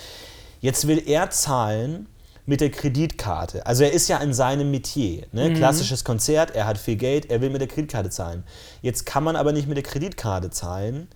[0.60, 2.06] Jetzt will er zahlen
[2.46, 3.64] mit der Kreditkarte.
[3.66, 5.26] Also er ist ja in seinem Metier.
[5.32, 5.50] Ne?
[5.50, 5.54] Mhm.
[5.54, 8.44] Klassisches Konzert, er hat viel Geld, er will mit der Kreditkarte zahlen.
[8.82, 11.08] Jetzt kann man aber nicht mit der Kreditkarte zahlen.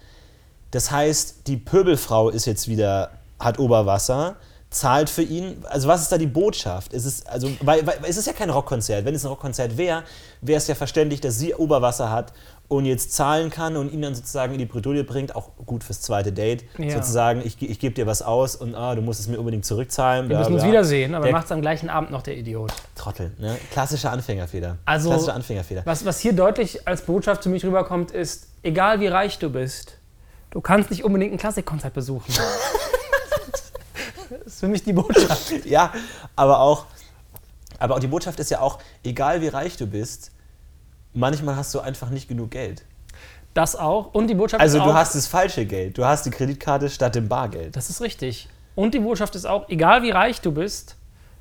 [0.71, 4.37] Das heißt, die Pöbelfrau ist jetzt wieder, hat Oberwasser,
[4.71, 5.65] zahlt für ihn.
[5.69, 6.93] Also was ist da die Botschaft?
[6.93, 9.05] Es ist, also, weil, weil, es ist ja kein Rockkonzert.
[9.05, 10.05] Wenn es ein Rockkonzert wäre,
[10.41, 12.33] wäre es ja verständlich, dass sie Oberwasser hat
[12.69, 16.03] und jetzt zahlen kann und ihn dann sozusagen in die Bredouille bringt, auch gut fürs
[16.03, 16.91] zweite Date, Ja.
[16.91, 20.29] sozusagen, ich, ich gebe dir was aus und ah, du musst es mir unbedingt zurückzahlen.
[20.29, 20.73] Wir müssen uns bla, bla.
[20.81, 22.71] wiedersehen, aber macht es am gleichen Abend noch der Idiot.
[22.95, 23.57] Trottel, ne?
[23.71, 24.77] Klassischer Anfängerfehler.
[24.85, 25.83] Also- Klassischer Anfängerfehler.
[25.87, 29.97] Was, was hier deutlich als Botschaft zu mich rüberkommt, ist, egal wie reich du bist,
[30.51, 32.35] du kannst nicht unbedingt ein Klassikkonzert besuchen.
[34.31, 35.65] das ist für mich die Botschaft.
[35.65, 35.93] Ja,
[36.37, 36.85] aber auch,
[37.79, 40.33] aber auch die Botschaft ist ja auch, egal wie reich du bist,
[41.19, 42.85] manchmal hast du einfach nicht genug Geld.
[43.55, 44.15] Das auch.
[44.15, 45.99] Und die Botschaft Also ist du auch, hast das falsche Geld.
[45.99, 47.75] Du hast die Kreditkarte statt dem Bargeld.
[47.77, 48.49] das ist richtig.
[48.75, 50.95] Und die Botschaft ist auch, egal wie reich du bist,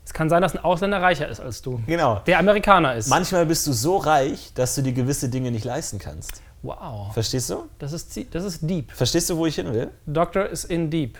[0.03, 1.79] es kann sein, dass ein Ausländer reicher ist als du.
[1.85, 2.21] Genau.
[2.25, 3.07] Der Amerikaner ist.
[3.09, 6.41] Manchmal bist du so reich, dass du dir gewisse Dinge nicht leisten kannst.
[6.63, 7.13] wow.
[7.13, 7.67] Verstehst du?
[7.77, 8.91] Das ist, das ist deep.
[8.93, 9.91] Verstehst du, wo ich hin will?
[10.07, 11.17] Doctor is in deep.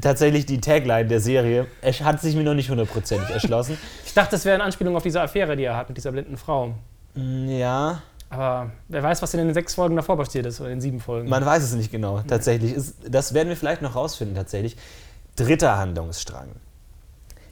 [0.00, 1.66] Tatsächlich die Tagline der Serie.
[1.82, 3.78] Es hat sich mir noch nicht hundertprozentig erschlossen.
[4.06, 6.36] Ich dachte, das wäre eine Anspielung auf diese Affäre, die er hat mit dieser blinden
[6.36, 6.74] Frau.
[7.16, 10.80] ja, Aber wer weiß, was in den sechs Folgen davor passiert ist oder in den
[10.80, 11.28] sieben Folgen.
[11.28, 12.22] man weiß es nicht genau.
[12.26, 12.72] Tatsächlich.
[12.74, 14.76] Ist, das werden wir vielleicht noch rausfinden, tatsächlich.
[15.34, 16.50] Dritter Handlungsstrang.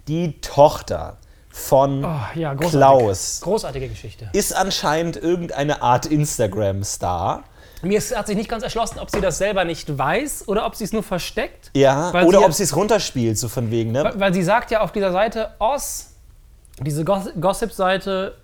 [0.07, 1.17] Die Tochter
[1.51, 2.71] von oh, ja, großartig.
[2.71, 4.31] Klaus Großartige Geschichte.
[4.33, 7.43] ist anscheinend irgendeine Art Instagram-Star.
[7.83, 10.77] Mir ist, hat sich nicht ganz erschlossen, ob sie das selber nicht weiß oder ob
[10.77, 11.71] sie es nur versteckt.
[11.75, 14.05] Ja, oder sie ob sie es runterspielt, so von wegen, ne?
[14.05, 16.11] Weil, weil sie sagt ja auf dieser Seite, Oz,
[16.81, 18.37] diese Goss- Gossip-Seite,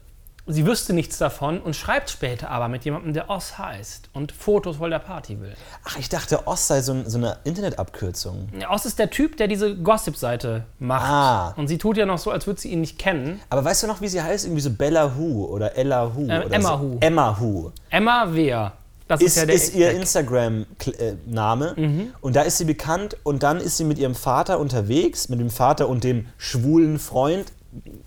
[0.50, 4.76] sie wüsste nichts davon und schreibt später aber mit jemandem, der Oz heißt und Fotos
[4.78, 5.54] von der Party will.
[5.84, 8.48] Ach, ich dachte, Ost sei so, so eine Internetabkürzung.
[8.58, 11.04] Ja, Oz ist der Typ, der diese Gossip-Seite macht.
[11.08, 11.54] Ah.
[11.56, 13.40] Und sie tut ja noch so, als würde sie ihn nicht kennen.
[13.50, 14.46] Aber weißt du noch, wie sie heißt?
[14.46, 16.26] Irgendwie so Bella Hu oder Ella Hu.
[16.28, 16.78] Ähm, oder Emma so.
[16.80, 16.96] Hu.
[17.00, 17.70] Emma Hu.
[17.90, 18.72] Emma Wehr.
[19.08, 19.90] Das Ist, ja der ist ihr.
[19.92, 21.74] Instagram-Name.
[21.76, 22.12] Mhm.
[22.20, 23.16] Und da ist sie bekannt.
[23.22, 27.52] Und dann ist sie mit ihrem Vater unterwegs, mit dem Vater und dem schwulen Freund.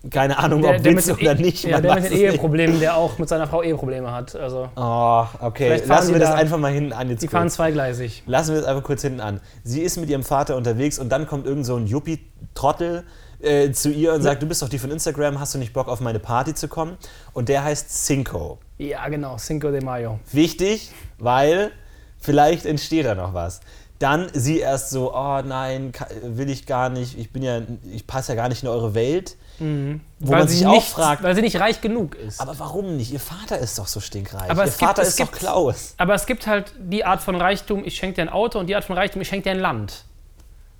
[0.09, 1.63] Keine Ahnung, der, ob der Witz oder E- nicht.
[1.63, 2.17] Ja, man der mit den.
[2.17, 4.35] Eheproblemen, der auch mit seiner Frau Eheprobleme hat.
[4.35, 5.77] Also, Oh, okay.
[5.77, 7.55] Fahren Lassen wir das da- einfach mal hinten an jetzt die fahren kurz.
[7.55, 8.23] zweigleisig.
[8.25, 9.39] Lassen wir das einfach kurz hinten an.
[9.63, 13.03] Sie ist mit ihrem Vater unterwegs und dann kommt irgend so ein Yuppie-Trottel
[13.39, 15.87] äh, zu ihr und sagt, du bist doch die von Instagram, hast du nicht Bock
[15.87, 16.97] auf meine Party zu kommen?
[17.33, 18.57] Und der heißt Cinco.
[18.81, 19.37] Ja, genau.
[19.37, 20.19] Cinco de Mayo.
[20.31, 21.71] Wichtig, weil
[22.19, 23.59] vielleicht entsteht da noch was.
[23.99, 25.91] Dann sie erst so, oh nein,
[26.23, 29.37] will ich gar nicht, ich bin ja, ich passe ja gar nicht in eure Welt.
[29.59, 30.01] Wo Mhm.
[30.17, 32.41] Weil man sie sich auch nicht, fragt, Weil sie nicht reich genug ist.
[32.41, 33.11] aber warum nicht?
[33.13, 34.49] Ihr Vater ist doch so stinkreich.
[34.49, 35.93] Aber Ihr gibt- Vater es ist doch gibt- Klaus.
[35.97, 38.75] Aber es gibt halt die Art von Reichtum, ich schenke dir ein Auto und die
[38.75, 40.05] Art von Reichtum, ich schenke dir ein Land.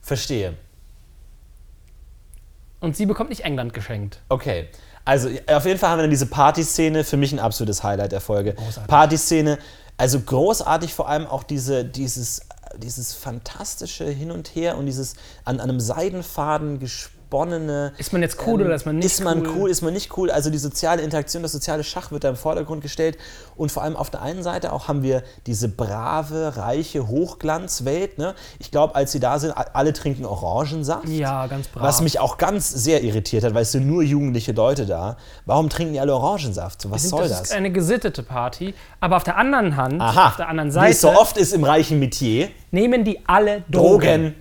[0.01, 0.55] Verstehe.
[2.79, 4.19] Und sie bekommt nicht England geschenkt.
[4.29, 4.67] Okay.
[5.05, 8.21] Also auf jeden Fall haben wir dann diese Partyszene, für mich ein absolutes Highlight der
[8.21, 8.53] Folge.
[8.53, 8.87] Großartig.
[8.87, 9.57] Partyszene,
[9.97, 12.41] also großartig vor allem auch diese, dieses,
[12.77, 16.79] dieses fantastische Hin und Her und dieses an, an einem Seidenfaden
[17.31, 17.93] gesponnene.
[17.97, 19.53] Ist man jetzt cool oder ist man nicht Ist man cool?
[19.55, 20.29] cool, ist man nicht cool?
[20.29, 23.17] Also die soziale Interaktion, das soziale Schach wird da im Vordergrund gestellt.
[23.55, 28.17] Und vor allem auf der einen Seite auch haben wir diese brave, reiche Hochglanzwelt.
[28.17, 28.35] Ne?
[28.59, 31.07] Ich glaube, als sie da sind, alle trinken Orangensaft.
[31.07, 31.83] Ja, ganz brav.
[31.83, 35.17] Was mich auch ganz sehr irritiert hat, weil es sind nur jugendliche Leute da.
[35.45, 36.89] Warum trinken die alle Orangensaft?
[36.91, 37.41] Was soll das das?
[37.49, 38.73] ist eine gesittete Party.
[38.99, 41.53] Aber auf der anderen Hand, Aha, auf der anderen wie Seite, es so oft ist
[41.53, 44.01] im reichen Metier, nehmen die alle Drogen.
[44.01, 44.35] Drogen,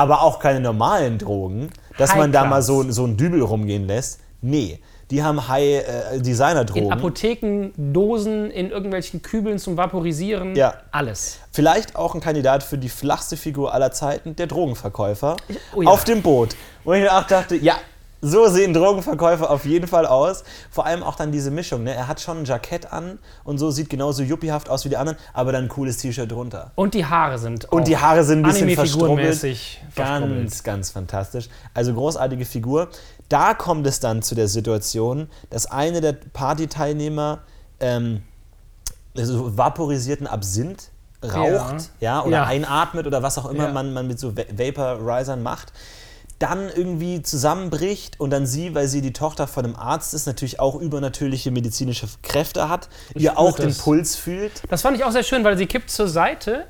[0.00, 4.20] aber auch keine normalen Drogen, dass man da mal so, so einen Dübel rumgehen lässt.
[4.40, 6.90] Nee, die haben In High-Designer-Drogen.
[6.90, 10.56] Apotheken, Dosen, in irgendwelchen Kübeln zum Vaporisieren.
[10.56, 10.74] Ja.
[10.90, 11.40] Alles.
[11.52, 15.36] Vielleicht auch ein Kandidat für die flachste Figur aller Zeiten, der Drogenverkäufer
[15.74, 15.90] oh ja.
[15.90, 16.56] auf dem Boot.
[16.84, 17.74] Wo ich mir auch dachte, ja,
[18.22, 20.44] so sehen Drogenverkäufer auf jeden Fall aus.
[20.70, 21.84] Vor allem auch dann diese Mischung.
[21.84, 21.94] Ne?
[21.94, 25.18] Er hat schon ein Jackett an und so sieht genauso yuppiehaft aus wie die anderen,
[25.32, 26.72] aber dann ein cooles T-Shirt drunter.
[26.74, 29.40] Und die Haare sind Und die Haare sind ein bisschen verstrubbelt.
[29.96, 31.48] Ganz, ganz fantastisch.
[31.74, 32.88] Also großartige Figur.
[33.28, 37.38] Da kommt es dann zu der Situation, dass eine der Partyteilnehmer
[37.80, 38.22] ähm,
[39.14, 40.90] so vaporisierten Absinth
[41.22, 42.44] raucht, ja, oder Ja.
[42.46, 43.72] einatmet oder was auch immer Ja.
[43.72, 45.72] man, man mit so Va- Vaporizern macht.
[46.40, 50.58] Dann irgendwie zusammenbricht und dann sie, weil sie die Tochter von einem Arzt ist, natürlich
[50.58, 53.78] auch übernatürliche medizinische Kräfte hat, ihr auch den das.
[53.78, 54.62] Puls fühlt.
[54.68, 56.64] Das fand ich auch sehr schön, weil sie kippt zur Seite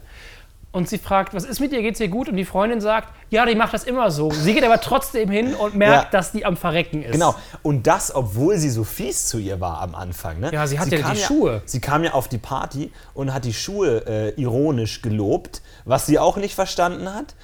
[0.73, 2.29] und sie fragt, was ist mit dir, geht's dir gut?
[2.29, 4.31] Und die Freundin sagt, ja, die macht das immer so.
[4.33, 6.19] Sie geht aber trotzdem hin und merkt, Ja.
[6.19, 7.13] dass die am Verrecken ist.
[7.13, 7.35] Genau.
[7.63, 10.41] Und das, obwohl sie so fies zu ihr war am Anfang.
[10.41, 10.51] Ne?
[10.53, 11.63] Ja, sie hat ja kam die Schuhe.
[11.65, 16.19] Sie kam ja auf die Party und hat die Schuhe äh, ironisch gelobt, was sie
[16.19, 17.35] auch nicht verstanden hat.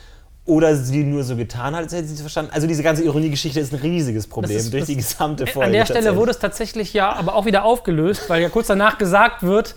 [0.47, 2.53] Oder sie nur so getan hat, als hätte sie es verstanden.
[2.55, 5.67] Also diese ganze Ironiegeschichte ist ein riesiges Problem ist- durch die gesamte Folge.
[5.67, 8.97] An der Stelle wurde es tatsächlich ja aber auch wieder aufgelöst, weil ja kurz danach
[8.97, 9.75] gesagt wird,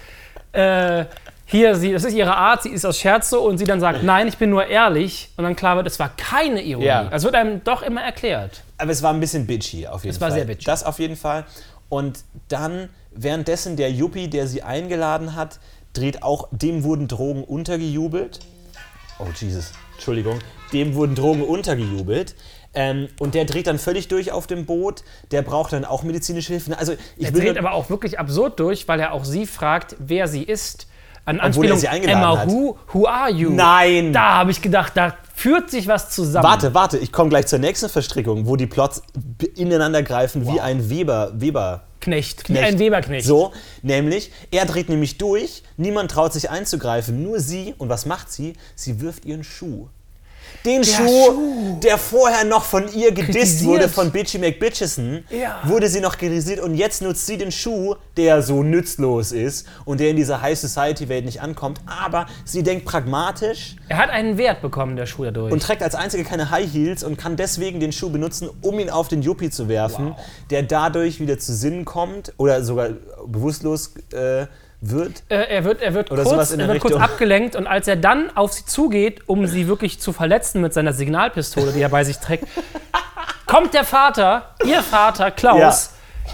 [0.51, 1.05] äh,
[1.45, 4.03] hier, sie, das ist ihre Art, sie ist aus Scherz so und sie dann sagt,
[4.03, 6.85] nein, ich bin nur ehrlich und dann klar wird, es war keine Ironie.
[6.85, 7.07] Ja.
[7.09, 8.61] Also wird einem doch immer erklärt.
[8.77, 10.29] Aber es war ein bisschen bitchy auf jeden Es Fall.
[10.29, 10.65] war sehr bitchy.
[10.65, 11.45] Das auf jeden Fall.
[11.89, 15.59] Und dann, währenddessen der Yuppie, der sie eingeladen hat,
[15.93, 18.39] dreht auch, dem wurden Drogen untergejubelt.
[19.17, 20.39] Oh Jesus, Entschuldigung.
[20.71, 22.33] Dem wurden Drogen untergejubelt.
[22.73, 25.03] Ähm, und der dreht dann völlig durch auf dem Boot.
[25.31, 26.77] Der braucht dann auch medizinische Hilfe.
[26.77, 30.27] Also ich Er dreht aber auch wirklich absurd durch, weil er auch sie fragt, wer
[30.29, 30.87] sie ist.
[31.25, 32.47] An Obwohl Anspielung, Emma, hat.
[32.47, 33.49] who, who are you?
[33.51, 34.13] Nein!
[34.13, 36.43] Da habe ich gedacht, da führt sich was zusammen.
[36.43, 39.01] Warte, warte, ich komme gleich zur nächsten Verstrickung, wo die Plots
[39.55, 41.83] ineinander greifen wie ein Weber, Weber.
[42.01, 42.65] Knecht, wie Knecht.
[42.65, 43.25] ein Weberknecht.
[43.25, 47.73] So, nämlich, er dreht nämlich durch, niemand traut sich einzugreifen, nur sie.
[47.77, 48.53] Und was macht sie?
[48.75, 49.87] Sie wirft ihren Schuh.
[50.65, 51.79] Den Schuh, Schuh.
[51.81, 53.65] der vorher noch von ihr gedisst Kritisiert.
[53.69, 55.61] wurde, von Bitchy McBitchison, Ja.
[55.63, 59.99] wurde sie noch kritisiert und jetzt nutzt sie den Schuh, der so nützlos ist und
[59.99, 64.37] der in dieser High Society Welt nicht ankommt, aber sie denkt pragmatisch Er hat einen
[64.37, 65.51] Wert bekommen, der Schuh dadurch.
[65.53, 68.89] und trägt als einzige keine High Heels und kann deswegen den Schuh benutzen, um ihn
[68.89, 70.13] auf den Yuppie zu werfen,
[70.49, 72.89] der dadurch wieder zu Sinnen kommt oder sogar
[73.27, 74.45] bewusstlos äh,
[74.81, 75.23] wird.
[75.29, 78.53] Äh, er wird, er wird, kurz, er wird kurz abgelenkt und als er dann auf
[78.53, 82.45] sie zugeht, um sie wirklich zu verletzen mit seiner Signalpistole, die er bei sich trägt,
[83.45, 85.91] kommt der Vater, ihr Vater, Klaus,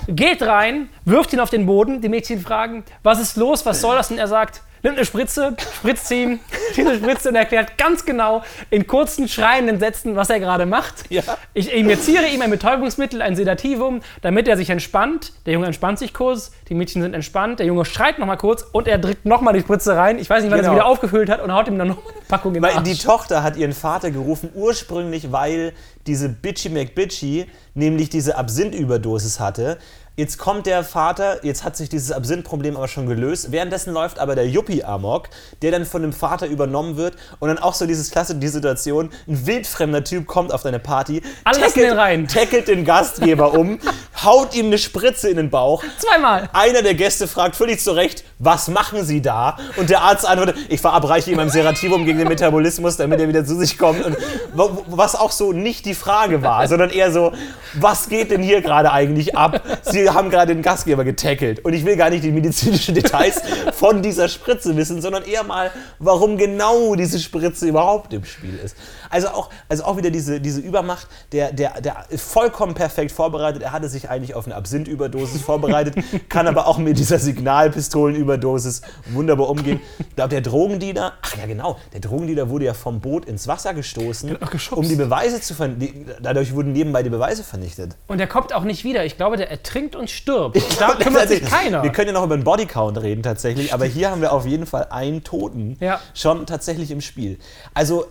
[0.08, 2.02] geht rein, wirft ihn auf den Boden.
[2.02, 4.12] Die Mädchen fragen, was ist los, was soll das?
[4.12, 6.40] Und er sagt, nimmt eine Spritze, spritzt ihm
[6.78, 11.04] diese Spritze und erklärt ganz genau in kurzen, schreienden Sätzen, was er gerade macht.
[11.10, 11.24] Ja.
[11.54, 15.34] Ich injiziere ihm ein Betäubungsmittel, ein Sedativum, damit er sich entspannt.
[15.46, 18.88] Der Junge entspannt sich kurz, die Mädchen sind entspannt, der Junge schreit nochmal kurz und
[18.88, 20.20] er drückt nochmal die Spritze rein.
[20.20, 20.74] Ich weiß nicht, wann er Genau.
[20.74, 22.84] sie wieder aufgefüllt hat und haut ihm dann nochmal eine Packung in den Weil Arsch.
[22.84, 25.74] die Tochter hat ihren Vater gerufen, ursprünglich, weil
[26.06, 29.78] diese Bitchy McBitchy nämlich diese Absinth-Überdosis hatte.
[30.18, 33.52] Jetzt kommt der Vater, jetzt hat sich dieses Absinth-Problem aber schon gelöst.
[33.52, 35.28] Währenddessen läuft aber der Yuppie-Amok,
[35.62, 37.16] der dann von dem Vater übernommen wird.
[37.40, 41.22] Und dann auch so dieses klasse, die Situation, ein wildfremder Typ kommt auf deine Party,
[41.44, 42.28] Alle lassen den rein.
[42.30, 43.78] tackelt den Gastgeber um,
[44.24, 46.50] haut ihm eine Spritze in den Bauch, Zweimal.
[46.54, 49.58] einer der Gäste fragt völlig zu Recht, was machen Sie da?
[49.76, 53.44] Und der Arzt antwortet, ich verabreiche ihm ein Serativum gegen den Metabolismus, damit er wieder
[53.44, 54.04] zu sich kommt.
[54.06, 54.16] Und
[54.54, 57.34] was auch so nicht die Frage war, sondern eher so,
[57.74, 59.62] was geht denn hier gerade eigentlich ab?
[59.82, 61.64] Sie haben gerade den Gastgeber getackelt.
[61.64, 63.42] Und ich will gar nicht die medizinischen Details
[63.74, 68.76] von dieser Spritze wissen, sondern eher mal, warum genau diese Spritze überhaupt im Spiel ist.
[69.10, 73.62] Also auch, also auch wieder diese, diese Übermacht, der, der, der ist vollkommen perfekt vorbereitet.
[73.62, 75.96] Er hatte sich eigentlich auf eine Absinth-Überdosis vorbereitet,
[76.30, 79.80] kann aber auch mit dieser Signalpistolenüberdosis wunderbar umgehen.
[80.00, 83.74] Ich glaube, der Drogendealer, ach ja genau, der Drogendealer wurde ja vom Boot ins Wasser
[83.74, 84.78] gestoßen, geschubst.
[84.84, 86.10] um die Beweise zu vernichten.
[86.22, 87.96] Dadurch wurden nebenbei die Beweise vernichtet.
[88.08, 89.06] Und er kommt auch nicht wieder.
[89.06, 90.56] Ich glaube, der ertrinkt und stirbt.
[90.58, 91.84] Und da kümmert sich keiner.
[91.84, 94.66] Wir können ja noch über den Bodycount reden tatsächlich, aber hier haben wir auf jeden
[94.66, 96.00] Fall einen Toten Ja.
[96.14, 97.38] schon tatsächlich im Spiel.
[97.74, 98.06] Also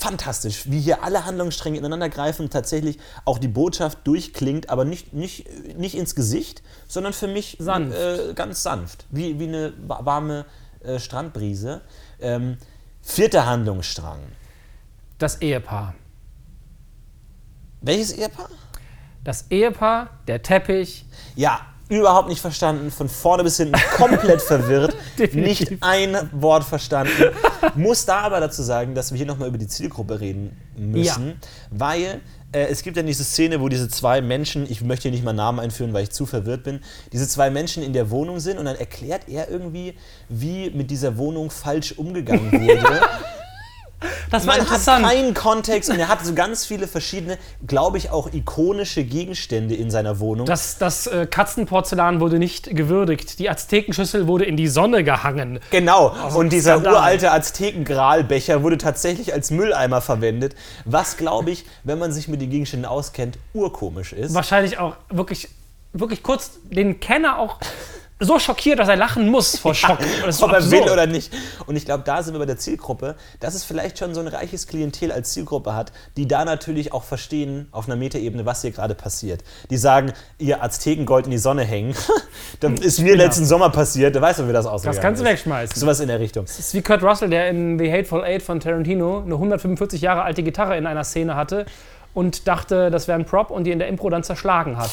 [0.00, 5.46] fantastisch, wie hier alle Handlungsstränge ineinander greifen, tatsächlich auch die Botschaft durchklingt, aber nicht, nicht,
[5.78, 7.96] nicht ins Gesicht, sondern für mich Sanft.
[7.96, 10.44] Äh, ganz sanft, wie, wie eine wa- warme
[10.82, 11.82] äh, Strandbrise.
[12.20, 12.56] Ähm,
[13.02, 14.20] vierter Handlungsstrang.
[15.18, 15.94] Das Ehepaar.
[17.80, 18.48] Welches Ehepaar?
[19.24, 21.04] Das Ehepaar, der Teppich.
[21.34, 24.96] Ja, überhaupt nicht verstanden, von vorne bis hinten komplett verwirrt,
[25.32, 27.12] nicht ein Wort verstanden.
[27.74, 31.40] Muss da aber dazu sagen, dass wir hier nochmal über die Zielgruppe reden müssen,
[31.70, 32.20] weil
[32.52, 35.32] äh, es gibt ja diese Szene, wo diese zwei Menschen, ich möchte hier nicht mal
[35.32, 36.80] Namen einführen, weil ich zu verwirrt bin,
[37.12, 39.94] diese zwei Menschen in der Wohnung sind und dann erklärt er irgendwie,
[40.28, 43.00] wie mit dieser Wohnung falsch umgegangen wurde.
[44.30, 45.06] Das war Man hat interessant.
[45.06, 49.90] keinen Kontext und er hat so ganz viele verschiedene, glaube ich, auch ikonische Gegenstände in
[49.90, 50.46] seiner Wohnung.
[50.46, 53.38] Das, das äh, Katzenporzellan wurde nicht gewürdigt.
[53.38, 55.60] Die Aztekenschüssel wurde in die Sonne gehangen.
[55.70, 56.94] Genau, und dieser Skandal.
[56.94, 62.50] uralte Azteken-Gralbecher wurde tatsächlich als Mülleimer verwendet, was, glaube ich, wenn man sich mit den
[62.50, 64.34] Gegenständen auskennt, urkomisch ist.
[64.34, 65.48] Wahrscheinlich auch wirklich,
[65.92, 67.58] wirklich kurz den Kenner auch
[68.18, 69.98] so schockiert, dass er lachen muss vor Schock.
[70.30, 71.32] So ob er will oder nicht.
[71.66, 74.28] Und ich glaube, da sind wir bei der Zielgruppe, dass es vielleicht schon so ein
[74.28, 78.70] reiches Klientel als Zielgruppe hat, die da natürlich auch verstehen, auf einer Metaebene, was hier
[78.70, 79.44] gerade passiert.
[79.70, 81.94] Die sagen, ihr Aztekengold in die Sonne hängen,
[82.60, 85.26] das ist mir letzten Sommer passiert, da weißt du, wie das ausgegangen Das kannst du
[85.26, 85.78] wegschmeißen.
[85.78, 86.46] Sowas in der Richtung.
[86.46, 90.22] Das ist wie Kurt Russell, der in The Hateful Eight von Tarantino eine 145 Jahre
[90.22, 91.66] alte Gitarre in einer Szene hatte
[92.14, 94.90] und dachte, das wäre ein Prop und die in der Impro dann zerschlagen hat.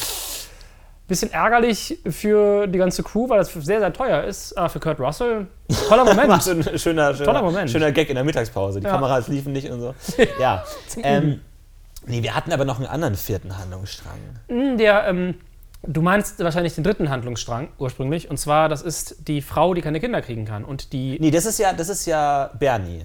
[1.06, 4.56] Bisschen ärgerlich für die ganze Crew, weil das sehr, sehr teuer ist.
[4.56, 5.46] Aber für Kurt Russell,
[5.88, 6.42] toller Moment.
[6.80, 7.70] schöner, schöner, Moment.
[7.70, 8.80] schöner Gag in der Mittagspause.
[8.80, 8.92] Die Ja.
[8.92, 9.94] Kameras liefen nicht und so.
[10.40, 10.64] Ja.
[11.02, 11.42] ähm,
[12.06, 14.16] nee, wir hatten aber noch einen anderen vierten Handlungsstrang.
[14.78, 15.34] Der, ähm,
[15.82, 18.30] du meinst wahrscheinlich den dritten Handlungsstrang ursprünglich.
[18.30, 20.64] Und zwar, das ist die Frau, die keine Kinder kriegen kann.
[20.64, 21.18] Und die.
[21.20, 23.04] Nee, das ist ja, das ist ja Bernie.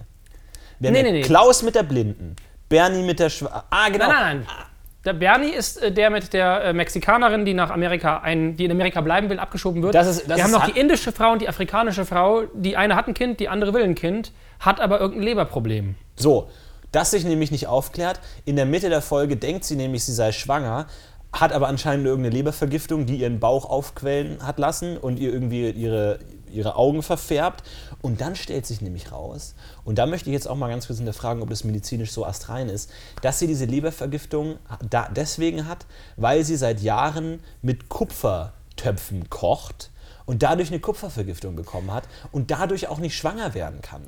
[0.78, 1.20] Wir Nee, nee, nee.
[1.20, 2.34] Klaus mit der Blinden.
[2.70, 4.06] Bernie mit der Schwa Ah, genau.
[4.06, 4.66] Nein, nein, nein.
[5.04, 8.70] Der Bernie ist äh, der mit der äh, Mexikanerin, die nach Amerika ein, die in
[8.70, 9.94] Amerika bleiben will, abgeschoben wird.
[9.94, 12.42] Das ist- das Wir haben noch die indische Frau und die afrikanische Frau.
[12.54, 15.94] Die eine hat ein Kind, die andere will ein Kind, hat aber irgendein Leberproblem.
[16.16, 16.50] So,
[16.92, 18.20] das sich nämlich nicht aufklärt.
[18.44, 20.86] In der Mitte der Folge denkt sie nämlich, sie sei schwanger,
[21.32, 26.18] hat aber anscheinend irgendeine Lebervergiftung, die ihren Bauch aufquellen hat lassen und ihr irgendwie ihre,
[26.52, 27.62] ihre Augen verfärbt.
[28.02, 30.98] Und dann stellt sich nämlich raus, und da möchte ich jetzt auch mal ganz kurz
[30.98, 32.90] hinterfragen, ob das medizinisch so astrein ist,
[33.22, 34.58] dass sie diese Lebervergiftung
[34.88, 35.86] da deswegen hat,
[36.16, 39.90] weil sie seit Jahren mit Kupfertöpfen kocht
[40.26, 44.02] und dadurch eine Kupfervergiftung bekommen hat und dadurch auch nicht schwanger werden kann.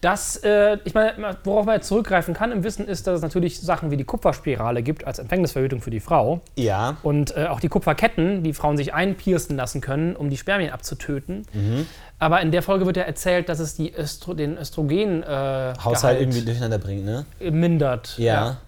[0.00, 3.60] Das, äh, ich meine, worauf man jetzt zurückgreifen kann im Wissen ist, dass es natürlich
[3.60, 6.40] Sachen wie die Kupferspirale gibt als Empfängnisverhütung für die Frau.
[6.56, 6.96] Ja.
[7.02, 11.46] Und äh, auch die Kupferketten, die Frauen sich einpiersten lassen können, um die Spermien abzutöten.
[11.52, 11.86] Mhm.
[12.20, 16.20] Aber in der Folge wird ja erzählt, dass es die Östro den Östrogen äh, Haushalt
[16.20, 17.26] irgendwie durcheinander bringt, ne?
[17.40, 18.16] mindert.
[18.18, 18.58] Ja.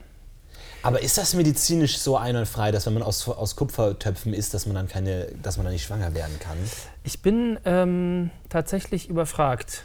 [0.83, 4.75] Aber ist das medizinisch so einwandfrei, dass wenn man aus, aus Kupfertöpfen isst, dass man
[4.75, 6.57] dann keine, dass man dann nicht schwanger werden kann?
[7.05, 9.85] Ich bin ähm, tatsächlich überfragt.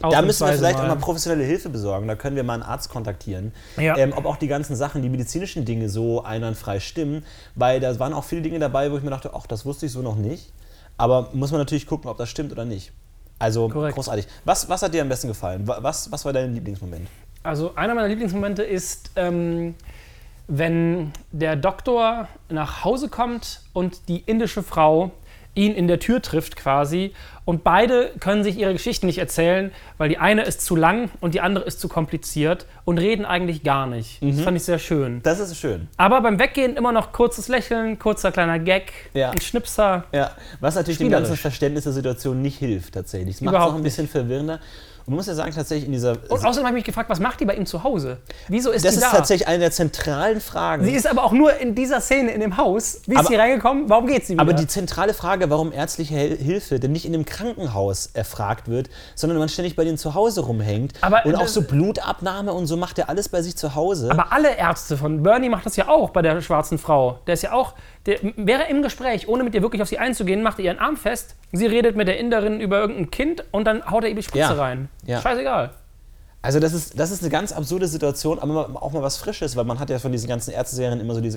[0.00, 2.08] Da müssen wir vielleicht auch mal professionelle Hilfe besorgen.
[2.08, 3.52] Da können wir mal einen Arzt kontaktieren.
[3.76, 3.96] Ja.
[3.98, 7.24] Ähm, ob auch die ganzen Sachen, die medizinischen Dinge so einwandfrei stimmen.
[7.54, 9.92] Weil da waren auch viele Dinge dabei, wo ich mir dachte, ach, das wusste ich
[9.92, 10.52] so noch nicht.
[10.96, 12.92] Aber muss man natürlich gucken, ob das stimmt oder nicht.
[13.38, 13.94] Also Korrekt.
[13.94, 14.26] großartig.
[14.44, 15.66] Was, was hat dir am besten gefallen?
[15.66, 17.08] Wa- Was, was war dein Lieblingsmoment?
[17.42, 19.74] Also einer meiner Lieblingsmomente ist, ähm,
[20.46, 25.10] wenn der Doktor nach Hause kommt und die indische Frau
[25.54, 27.12] ihn in der Tür trifft quasi
[27.44, 31.34] und beide können sich ihre Geschichten nicht erzählen, weil die eine ist zu lang und
[31.34, 34.22] die andere ist zu kompliziert und reden eigentlich gar nicht.
[34.22, 34.36] Mhm.
[34.36, 35.20] Das fand ich sehr schön.
[35.22, 35.88] Das ist schön.
[35.96, 39.30] Aber beim Weggehen immer noch kurzes Lächeln, kurzer kleiner Gag, Ja.
[39.30, 40.04] ein Schnipser.
[40.12, 43.36] Ja, was natürlich dem ganzen Verständnis der Situation nicht hilft, tatsächlich.
[43.36, 44.60] Es macht es auch ein bisschen verwirrender.
[45.10, 46.12] Man muss ja sagen, tatsächlich in dieser.
[46.28, 48.18] Und außerdem habe ich mich gefragt, was macht die bei ihm zu Hause?
[48.46, 49.16] Wieso ist das die ist da?
[49.16, 50.84] tatsächlich eine der zentralen Fragen.
[50.84, 53.00] Sie ist aber auch nur in dieser Szene in dem Haus.
[53.06, 53.90] Wie ist Aber- sie reingekommen?
[53.90, 54.42] Warum geht sie wieder?
[54.42, 59.38] Aber die zentrale Frage, warum ärztliche Hilfe denn nicht in einem Krankenhaus erfragt wird, sondern
[59.40, 62.76] man ständig bei denen zu Hause rumhängt Aber und auch das- so Blutabnahme und so
[62.76, 64.12] macht er alles bei sich zu Hause.
[64.12, 67.18] Aber alle Ärzte von Bernie macht das ja auch bei der schwarzen Frau.
[67.26, 67.74] Der ist ja auch,
[68.06, 70.96] der wäre im Gespräch, ohne mit ihr wirklich auf sie einzugehen, macht er ihren Arm
[70.96, 71.36] fest.
[71.52, 74.38] Sie redet mit der Inderin über irgendein Kind und dann haut er ihr die Spritze
[74.38, 74.52] Ja.
[74.52, 74.88] rein.
[75.06, 75.20] Ja.
[75.20, 75.70] Scheißegal.
[76.42, 79.64] Also das ist, das ist eine ganz absurde Situation, aber auch mal was Frisches, weil
[79.64, 81.36] man hat ja von diesen ganzen Ärzteserien immer so diese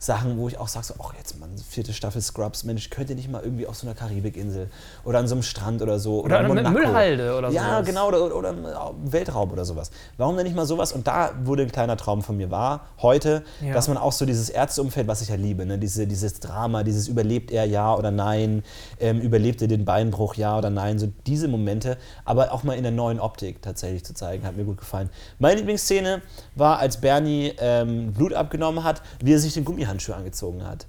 [0.00, 3.16] Krankenhaus-Sachen, wo ich auch sage, so, ach jetzt mal, vierte Staffel Scrubs, Mensch, könnt ihr
[3.16, 4.68] nicht mal irgendwie auf so einer Karibikinsel
[5.04, 6.22] oder an so einem Strand oder so.
[6.24, 6.70] Oder einer Monaco.
[6.70, 7.86] Müllhalde oder Ja, sowas.
[7.86, 8.66] genau, oder, oder im
[9.12, 9.90] Weltraum oder sowas.
[10.16, 10.92] Warum denn nicht mal sowas?
[10.92, 13.72] Und da wurde ein kleiner Traum von mir wahr, heute, Ja.
[13.74, 15.78] dass man auch so dieses Ärzteumfeld, was ich ja liebe, ne?
[15.78, 18.62] Diese, dieses Drama, dieses überlebt er ja oder nein,
[19.00, 22.82] ähm, überlebt er den Beinbruch ja oder nein, so diese Momente, aber auch mal in
[22.82, 25.10] der neuen Optik tatsächlich zu zeigen, hat mir gut gefallen.
[25.38, 26.22] Meine Lieblingsszene
[26.54, 30.86] war, als Bernie ähm, Blut abgenommen hat, wie er sich den Gummihandschuh angezogen hat.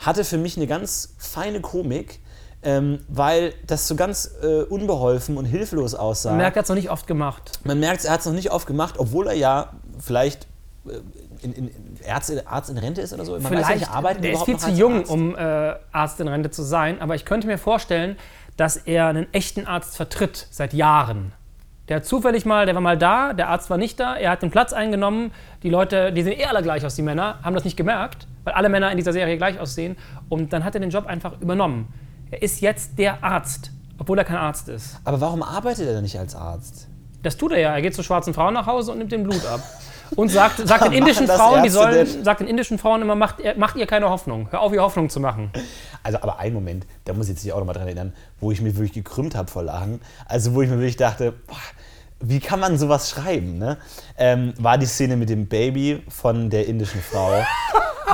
[0.00, 2.20] Hatte für mich eine ganz feine Komik,
[2.62, 6.34] ähm, weil das so ganz äh, unbeholfen und hilflos aussah.
[6.34, 7.60] Merck hat es noch nicht oft gemacht.
[7.64, 10.46] Man merkt, er hat es noch nicht oft gemacht, obwohl er ja vielleicht
[10.86, 10.98] äh,
[11.42, 11.70] in, in,
[12.08, 13.32] Arzt, Arzt in Rente ist oder so.
[13.32, 15.10] Man weiß ja Vielleicht, nicht, arbeitet der ist viel zu jung, Arzt?
[15.10, 17.00] um äh, Arzt in Rente zu sein.
[17.00, 18.16] Aber ich könnte mir vorstellen,
[18.56, 21.32] dass er einen echten Arzt vertritt seit Jahren.
[21.88, 24.42] Der hat zufällig mal, der war mal da, der Arzt war nicht da, er hat
[24.42, 25.32] den Platz eingenommen.
[25.62, 28.52] Die Leute, die sehen eh alle gleich aus, die Männer, haben das nicht gemerkt, weil
[28.52, 29.96] alle Männer in dieser Serie gleich aussehen.
[30.28, 31.88] Und dann hat er den Job einfach übernommen.
[32.30, 35.00] Er ist jetzt der Arzt, obwohl er kein Arzt ist.
[35.04, 36.88] Aber warum arbeitet er denn nicht als Arzt?
[37.22, 37.74] Das tut er ja.
[37.74, 39.60] Er geht zu schwarzen Frauen nach Hause und nimmt den Blut ab.
[40.16, 42.24] Und sagt, sagt den indischen Frauen, die sollen, denn?
[42.24, 44.48] sagt den indischen Frauen immer, macht, ihr- macht ihr keine Hoffnung.
[44.50, 45.50] Hör auf, ihr Hoffnung zu machen.
[46.02, 48.60] Also, aber ein Moment, da muss ich jetzt auch noch mal dran erinnern, wo ich
[48.60, 50.00] mich wirklich gekrümmt habe vor Lachen.
[50.26, 51.56] Also, wo ich mir wirklich dachte, boah,
[52.20, 53.76] wie kann man sowas schreiben, ne?
[54.16, 57.30] Ähm, war die Szene mit dem Baby von der indischen Frau.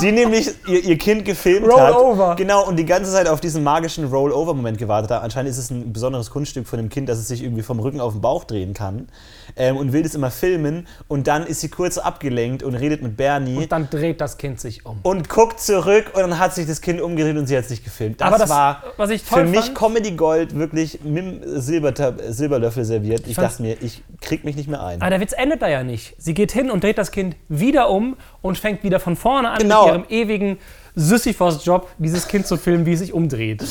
[0.01, 1.95] Die nämlich ihr, ihr Kind gefilmt hat.
[1.95, 2.35] Rollover.
[2.37, 5.23] Genau, und die ganze Zeit auf diesen magischen Rollover-Moment gewartet hat.
[5.23, 8.01] Anscheinend ist es ein besonderes Kunststück von dem Kind, dass es sich irgendwie vom Rücken
[8.01, 9.09] auf den Bauch drehen kann.
[9.57, 10.87] Ähm, und will das immer filmen.
[11.09, 13.57] Und dann ist sie kurz abgelenkt und redet mit Bernie.
[13.59, 14.99] Und dann dreht das Kind sich um.
[15.03, 18.21] und guckt zurück und dann hat sich das Kind umgedreht und sie hat sich gefilmt.
[18.21, 22.85] Das, Aber das, war ich für mich fand- Comedy Gold wirklich mit dem Silbertab Silberlöffel
[22.85, 23.27] serviert.
[23.27, 25.01] Ich fand's- dachte mir, ich krieg mich nicht mehr ein.
[25.01, 26.15] Aber der Witz endet da ja nicht.
[26.19, 29.59] Sie geht hin und dreht das Kind wieder um und fängt wieder von vorne an
[29.59, 29.85] Genau.
[29.87, 30.59] mit ihrem ewigen
[30.97, 33.63] Sisyphos-Job, dieses Kind zu filmen, wie es sich umdreht.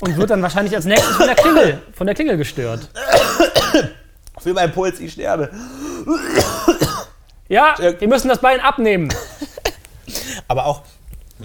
[0.00, 2.88] Und wird dann wahrscheinlich als nächstes von der Klingel, von der Klingel gestört.
[4.38, 5.50] Für meinen Puls, ich sterbe.
[7.48, 9.12] Ja, Äh, wir müssen das Bein abnehmen.
[10.48, 10.82] Aber auch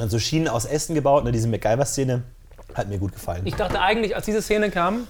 [0.08, 2.24] so Schienen aus Ästen gebaut, ne, diese MacGyver-Szene
[2.76, 3.42] hat mir gut gefallen.
[3.46, 5.08] Ich dachte eigentlich, als diese Szene kam,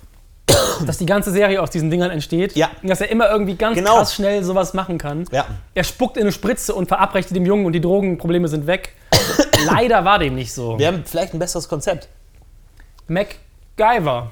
[0.85, 2.55] dass die ganze Serie aus diesen Dingern entsteht.
[2.55, 2.69] Ja.
[2.81, 3.97] Und dass er immer irgendwie ganz Genau.
[3.97, 5.25] krass schnell sowas machen kann.
[5.31, 5.45] ja.
[5.73, 8.95] Er spuckt in eine Spritze und verabreicht dem Jungen und die Drogenprobleme sind weg.
[9.65, 10.77] Leider war dem nicht so.
[10.79, 12.07] Wir haben vielleicht ein besseres Konzept.
[13.07, 14.29] MacGyver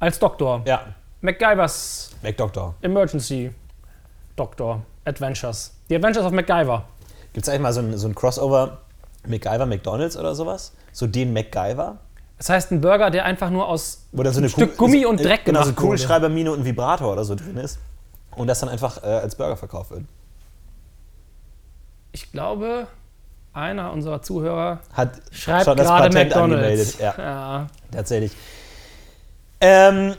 [0.00, 0.62] als Doktor.
[0.66, 0.82] Ja.
[1.20, 2.74] MacGyvers MacDoctor.
[2.82, 3.50] Emergency
[4.36, 5.72] Doctor Adventures.
[5.88, 6.84] The Adventures of MacGyver.
[7.32, 8.78] Gibt es eigentlich mal so ein, so ein Crossover
[9.26, 10.72] MacGyver McDonalds oder sowas?
[10.92, 11.98] So den MacGyver?
[12.38, 15.60] Das heißt, ein Burger, der einfach nur aus so eine Stück Gummi und Dreck genau,
[15.60, 15.86] so gemacht wurde.
[15.86, 17.78] Kugelschreibermine und ein Vibrator oder so drin ist.
[18.34, 20.04] Und das dann einfach äh, als Burger verkauft wird.
[22.12, 22.86] Ich glaube,
[23.52, 26.54] einer unserer Zuhörer Hat schreibt schon das gerade Patent McDonalds.
[26.54, 26.98] angemeldet.
[27.00, 27.66] Ja, Ja.
[27.90, 28.32] tatsächlich.
[29.60, 30.14] Ähm,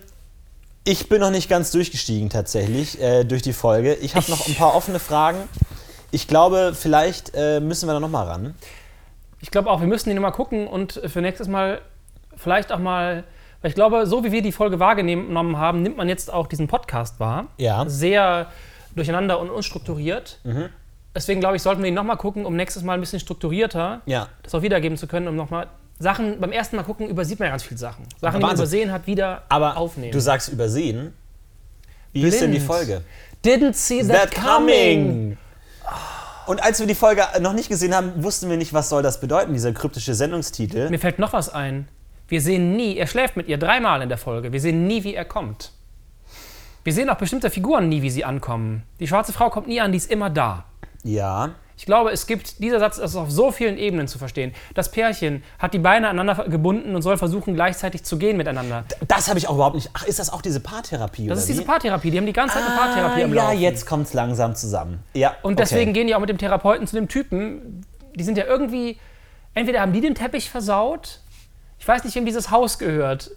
[0.84, 3.94] Ich bin noch nicht ganz durchgestiegen tatsächlich äh, durch die Folge.
[3.96, 5.38] Ich habe noch ein paar offene Fragen.
[6.12, 8.56] Ich glaube, vielleicht äh, müssen wir da noch mal ran.
[9.42, 11.82] Ich glaube auch, wir müssen die nochmal gucken und für nächstes Mal
[12.38, 13.24] vielleicht auch mal,
[13.62, 16.68] weil ich glaube, so wie wir die Folge wahrgenommen haben, nimmt man jetzt auch diesen
[16.68, 17.48] Podcast wahr.
[17.58, 17.84] Ja.
[17.88, 18.48] Sehr
[18.96, 20.40] durcheinander und unstrukturiert.
[21.16, 24.28] Deswegen glaube ich, sollten wir ihn nochmal gucken, um nächstes Mal ein bisschen strukturierter Ja.
[24.44, 25.68] das auch wiedergeben zu können, um nochmal
[26.00, 28.04] Sachen, beim ersten Mal gucken, übersieht man ja ganz viele Sachen.
[28.22, 28.58] Sachen, die man Wahnsinn.
[28.64, 30.12] übersehen hat, wieder Aber aufnehmen.
[30.12, 31.14] du sagst übersehen.
[32.14, 32.72] Wie hieß denn die Blind.
[32.72, 33.02] Folge?
[33.44, 35.38] Didn't see that, coming.
[36.46, 39.20] Und als wir die Folge noch nicht gesehen haben, wussten wir nicht, was soll das
[39.20, 40.90] bedeuten, dieser kryptische Sendungstitel.
[40.90, 41.88] Mir fällt noch was ein.
[42.28, 44.52] Wir sehen nie, er schläft mit ihr dreimal in der Folge.
[44.52, 45.72] Wir sehen nie, wie er kommt.
[46.84, 48.84] Wir sehen auch bestimmte Figuren nie, wie sie ankommen.
[49.00, 50.66] Die schwarze Frau kommt nie an, die ist immer da.
[51.04, 51.52] Ja.
[51.78, 54.52] Ich glaube, es gibt, dieser Satz ist auf so vielen Ebenen zu verstehen.
[54.74, 58.84] Das Pärchen hat die Beine aneinander gebunden und soll versuchen, gleichzeitig zu gehen miteinander.
[59.08, 59.92] Das habe ich auch überhaupt nicht.
[59.94, 61.28] Ach, ist das auch diese Paartherapie?
[61.28, 61.66] Das ist diese wie?
[61.66, 62.10] Paartherapie.
[62.10, 63.60] Die haben die ganze Zeit eine ah, Paartherapie am Ja, Laufen.
[63.60, 65.04] jetzt kommt es langsam zusammen.
[65.14, 65.36] Ja.
[65.44, 67.86] Und deswegen gehen die auch mit dem Therapeuten zu dem Typen.
[68.16, 68.98] Die sind ja irgendwie,
[69.54, 71.20] entweder haben die den Teppich versaut,
[71.80, 73.32] ich weiß nicht, wem dieses Haus gehört,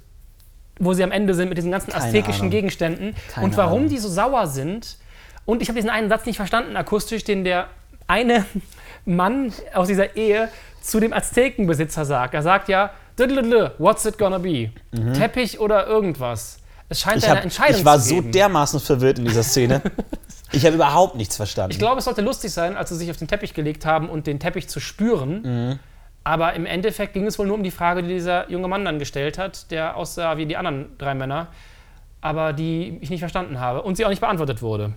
[0.78, 2.51] wo sie am Ende sind mit diesen ganzen Keine aztekischen Ahnung.
[2.51, 3.14] Gegenständen.
[3.32, 3.88] Keine und warum Ahnung.
[3.91, 4.97] die so sauer sind.
[5.45, 7.68] Und ich habe diesen einen Satz nicht verstanden, akustisch, den der
[8.07, 8.45] eine
[9.05, 10.49] Mann aus dieser Ehe
[10.80, 12.34] zu dem Aztekenbesitzer sagt.
[12.34, 14.70] Er sagt ja, "Diddle-diddle, what's it gonna be?
[15.16, 16.59] Teppich oder irgendwas?
[16.88, 17.18] Es scheint Mhm.
[17.18, 19.82] Ich, ja eine hab, Entscheidung ich war zu so dermaßen verwirrt in dieser Szene.
[20.53, 21.72] ich habe überhaupt nichts verstanden.
[21.72, 24.26] Ich glaube, es sollte lustig sein, als sie sich auf den Teppich gelegt haben und
[24.26, 25.78] den Teppich zu spüren.
[26.31, 29.01] Aber im Endeffekt ging es wohl nur um die Frage, die dieser junge Mann dann
[29.01, 31.49] gestellt hat, der aussah wie die anderen drei Männer,
[32.20, 34.93] aber die ich nicht verstanden habe und sie auch nicht beantwortet wurde.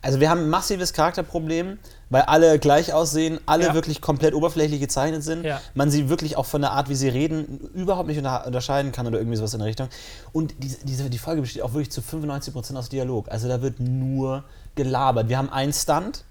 [0.00, 3.74] Also wir haben ein massives Charakterproblem, weil alle gleich aussehen, alle Ja.
[3.74, 5.44] wirklich komplett oberflächlich gezeichnet sind.
[5.44, 5.60] Ja.
[5.74, 9.06] Man sie wirklich auch von der Art, wie sie reden, überhaupt nicht unter unterscheiden kann
[9.06, 9.88] oder irgendwie sowas in der Richtung.
[10.32, 13.30] Und diese, diese, die Folge besteht auch wirklich zu 95% aus Dialog.
[13.30, 14.44] Also da wird nur
[14.76, 15.28] gelabert.
[15.28, 16.24] Wir haben einen Stunt,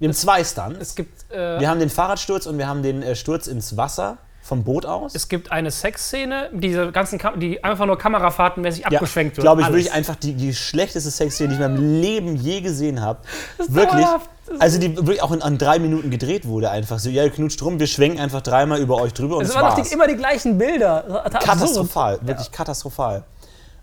[0.00, 0.78] wir haben zwei Stunts.
[0.80, 4.16] Es gibt, äh, Wir haben den Fahrradsturz und wir haben den äh, Sturz ins Wasser
[4.42, 5.14] vom Boot aus.
[5.14, 9.44] es gibt eine Sexszene, diese ganzen Kam die einfach nur Kamerafahrtenmäßig ja, abgeschwenkt wird.
[9.44, 13.02] glaube ich, wirklich einfach die, die schlechteste Sexszene, die ich in meinem Leben je gesehen
[13.02, 13.20] habe.
[13.58, 14.04] Wirklich.
[14.04, 14.30] dauerhaft.
[14.58, 16.98] Also die wirklich auch in, an drei Minuten gedreht wurde einfach.
[16.98, 19.76] So, ja, ihr knutscht rum, wir schwenken einfach dreimal über euch drüber und Es waren
[19.76, 21.30] doch die, immer die gleichen Bilder.
[21.30, 23.24] Katastrophal, wirklich katastrophal.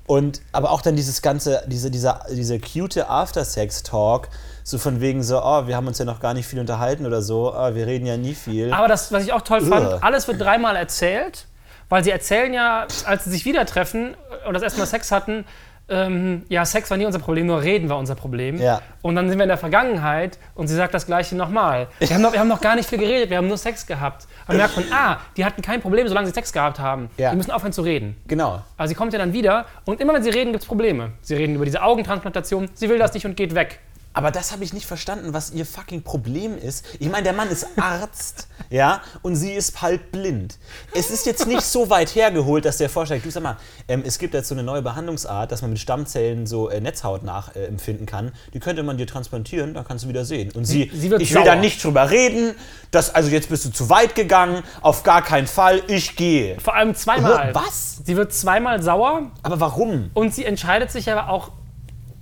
[0.08, 4.30] Und aber auch dann dieses ganze, diese, dieser, diese cute After-Sex-Talk,
[4.70, 7.22] so von wegen so, oh, wir haben uns ja noch gar nicht viel unterhalten oder
[7.22, 8.74] so, oh, wir reden ja nie viel.
[8.74, 9.70] Aber das, was ich auch toll Ugh.
[9.70, 11.48] fand, alles wird dreimal erzählt,
[11.88, 14.16] weil sie erzählen ja, als sie sich wieder treffen
[14.46, 15.46] und das erste Mal Sex hatten,
[15.90, 18.58] ähm, ja, Sex war nie unser Problem, nur Reden war unser Problem.
[18.60, 18.82] Ja.
[19.02, 21.88] Und dann sind wir in der Vergangenheit und sie sagt das Gleiche nochmal.
[22.00, 24.28] Wir, haben noch- wir haben noch gar nicht viel geredet, wir haben nur Sex gehabt.
[24.50, 27.10] Und merkt man, ah, die hatten kein Problem, solange sie Sex gehabt haben.
[27.16, 27.30] Ja.
[27.32, 28.18] Die müssen aufhören zu reden.
[28.28, 28.62] genau.
[28.76, 31.12] Aber sie kommt ja dann wieder und immer wenn sie reden, gibt es Probleme.
[31.22, 33.80] Sie reden über diese Augentransplantation, sie will das nicht und geht weg.
[34.14, 36.84] Aber das habe ich nicht verstanden, was ihr fucking Problem ist.
[37.00, 40.58] Ich meine, der Mann ist Arzt, ja, und sie ist halt blind.
[40.94, 44.18] Es ist jetzt nicht so weit hergeholt, dass der vorschlägt, du sag mal, ähm, es
[44.18, 48.32] gibt jetzt so eine neue Behandlungsart, dass man mit Stammzellen so äh, Netzhaut nachempfinden kann.
[48.54, 50.52] Die könnte man dir transplantieren, dann kannst du wieder sehen.
[50.54, 51.46] Und sie, sie ich will sauer.
[51.46, 52.56] da nicht drüber reden,
[52.92, 56.60] das, also jetzt bist du zu weit gegangen, auf gar keinen Fall, ich gehe.
[56.60, 57.54] Vor allem zweimal.
[57.54, 58.02] Was?
[58.04, 60.10] Sie wird zweimal sauer Aber warum?
[60.14, 61.52] Und sie entscheidet sich aber auch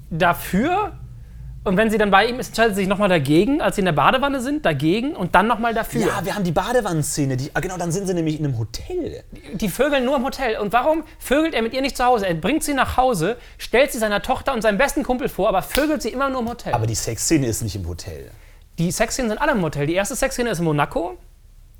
[0.09, 0.93] dafür.
[1.65, 3.85] Und wenn sie dann bei ihm ist, entscheidet sie sich nochmal dagegen, als sie in
[3.85, 6.01] der Badewanne sind, dagegen und dann nochmal dafür.
[6.01, 9.23] Ja, wir haben die Badewannenszene, die, ah, genau, dann sind sie nämlich in einem Hotel.
[9.53, 10.59] Die vögeln nur im Hotel.
[10.59, 12.27] Und warum vögelt er mit ihr nicht zu Hause?
[12.27, 15.63] Er bringt sie nach Hause, stellt sie seiner Tochter und seinem besten Kumpel vor, aber
[15.63, 16.71] vögelt sie immer nur im Hotel.
[16.73, 18.29] Aber die Sexszene ist nicht im Hotel.
[18.77, 19.87] die Sexszenen sind alle im Hotel.
[19.87, 21.17] Die erste Sexszene ist in Monaco.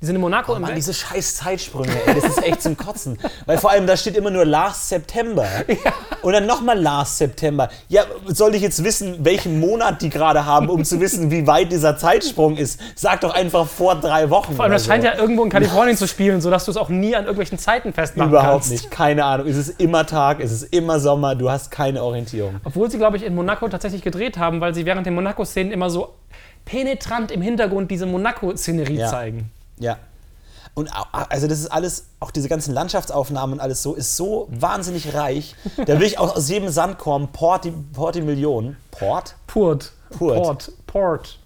[0.02, 0.76] Die sind in Monaco im Mann, Bett.
[0.76, 3.18] diese scheiß Zeitsprünge, ey, das ist echt zum Kotzen.
[3.46, 5.46] Weil vor allem, da steht immer nur Last September.
[6.22, 7.70] Und dann nochmal Last September.
[7.88, 11.72] Ja, soll ich jetzt wissen, welchen Monat die gerade haben, um zu wissen, wie weit
[11.72, 12.78] dieser Zeitsprung ist?
[12.94, 14.54] Sag doch einfach vor drei Wochen.
[14.54, 15.08] Vor allem, das scheint so.
[15.08, 18.30] ja irgendwo in Kalifornien zu spielen, sodass du es auch nie an irgendwelchen Zeiten festmachen
[18.30, 18.70] Überhaupt kannst.
[18.72, 19.46] nicht, keine Ahnung.
[19.46, 22.56] Es ist immer Tag, es ist immer Sommer, du hast keine Orientierung.
[22.64, 25.88] Obwohl sie, glaube ich, in Monaco tatsächlich gedreht haben, weil sie während den Monaco-Szenen immer
[25.88, 26.12] so
[26.66, 29.08] penetrant im Hintergrund diese Monaco-Szenerie Ja.
[29.08, 29.50] zeigen.
[29.78, 29.98] Ja.
[30.74, 35.14] Und also das ist alles, auch diese ganzen Landschaftsaufnahmen und alles so, ist so wahnsinnig
[35.14, 35.56] reich.
[35.86, 38.76] Da will ich auch aus jedem Sandkorn Porti, Porti Millionen.
[38.90, 39.36] Port?
[39.46, 39.92] Purt.
[40.10, 40.36] Purt.
[40.36, 40.72] Port.
[40.86, 41.38] Port.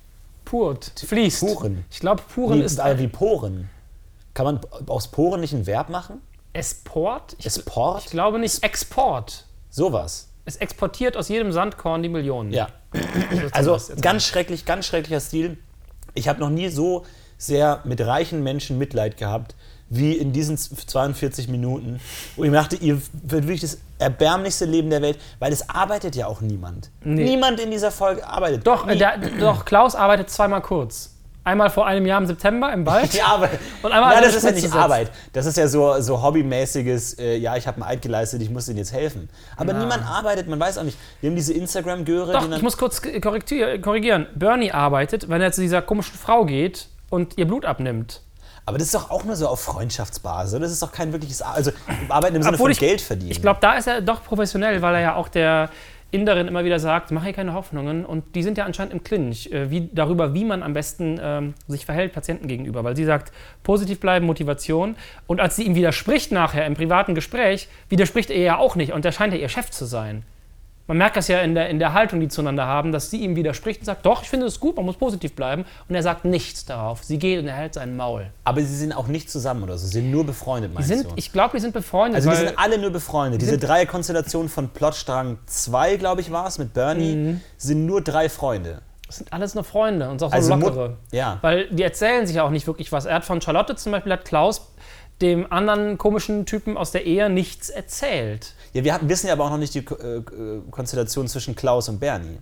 [0.44, 0.92] Purt.
[1.06, 1.40] Fließt.
[1.40, 1.84] Puren.
[1.92, 3.70] Ich glaube, Puren Wie, ist äh, wie Poren.
[4.34, 6.20] Kann man aus Poren nicht ein Verb machen?
[6.52, 7.36] Esport?
[7.38, 8.04] Ich, Esport?
[8.04, 8.64] ich glaube nicht.
[8.64, 9.44] Export.
[9.70, 10.26] Sowas.
[10.44, 12.52] Es exportiert aus jedem Sandkorn die Millionen.
[12.52, 12.68] Ja.
[13.52, 15.58] Also ganz schrecklich, ganz schrecklicher Stil.
[16.14, 17.04] Ich habe noch nie so
[17.40, 19.54] sehr mit reichen Menschen Mitleid gehabt,
[19.88, 22.00] wie in diesen 42 Minuten,
[22.36, 26.26] wo ich dachte, ihr wird wirklich das erbärmlichste Leben der Welt, weil es arbeitet ja
[26.26, 26.90] auch niemand.
[27.02, 27.24] Nee.
[27.24, 28.66] Niemand in dieser Folge arbeitet.
[28.66, 31.16] Doch, äh, der, doch, Klaus arbeitet zweimal kurz.
[31.42, 33.12] Einmal vor einem Jahr im September im Wald.
[33.14, 33.58] Die Arbeit.
[33.82, 34.72] Und einmal ja, eine das ist ja nicht.
[34.72, 35.10] Arbeit.
[35.32, 38.66] Das ist ja so, so hobbymäßiges, äh, ja, ich habe einen Eid geleistet, ich muss
[38.66, 39.28] denen jetzt helfen.
[39.56, 40.98] Aber niemand arbeitet, man weiß auch nicht.
[41.20, 44.26] Wir haben diese Instagram-Göre, Doch, die ich muss kurz korrigieren.
[44.36, 48.22] Bernie arbeitet, wenn er zu dieser komischen Frau geht und ihr Blut abnimmt.
[48.66, 50.58] Aber das ist doch auch nur so auf Freundschaftsbasis.
[50.60, 51.42] Das ist doch kein wirkliches.
[51.42, 51.72] Ar also
[52.08, 53.32] Arbeiten im Sinne Obwohl von ich- Geld verdienen.
[53.32, 55.70] Ich glaube, da ist er doch professionell, weil er ja auch der
[56.12, 58.04] Inderin immer wieder sagt, mach hier keine Hoffnungen.
[58.04, 61.54] Und die sind ja anscheinend im Clinch, äh, wie, darüber, wie man am besten ähm,
[61.68, 62.84] sich verhält Patienten gegenüber.
[62.84, 63.32] Weil sie sagt,
[63.62, 64.96] positiv bleiben, Motivation.
[65.26, 68.92] Und als sie ihm widerspricht nachher im privaten Gespräch, widerspricht er ja auch nicht.
[68.92, 70.24] Und der scheint ja ihr Chef zu sein.
[70.90, 73.36] Man merkt das ja in der, in der Haltung, die zueinander haben, dass sie ihm
[73.36, 75.64] widerspricht und sagt, doch, ich finde es gut, man muss positiv bleiben.
[75.88, 77.04] Und er sagt nichts darauf.
[77.04, 78.26] Sie geht und er hält sein Maul.
[78.42, 79.86] Aber sie sind auch nicht zusammen oder so.
[79.86, 81.12] Sie sind nur befreundet, meinst sind, du?
[81.14, 82.16] ich glaube, die sind befreundet.
[82.16, 83.40] also, die sind alle nur befreundet.
[83.40, 87.40] Diese sind- Dreierkonstellation von Plotstrang 2, glaube ich, war es, mit Bernie, Mhm.
[87.56, 88.82] sind nur drei Freunde.
[89.06, 90.96] das sind alles nur Freunde und auch so Also lockere.
[91.12, 91.38] ja.
[91.42, 93.04] Weil die erzählen sich auch nicht wirklich was.
[93.06, 94.72] Er hat von Charlotte zum Beispiel, hat Klaus
[95.20, 98.54] dem anderen komischen Typen aus der Ehe nichts erzählt.
[98.72, 100.22] Ja, wir wissen ja aber auch noch nicht die äh, äh,
[100.70, 102.38] Konstellation zwischen Klaus und Bernie.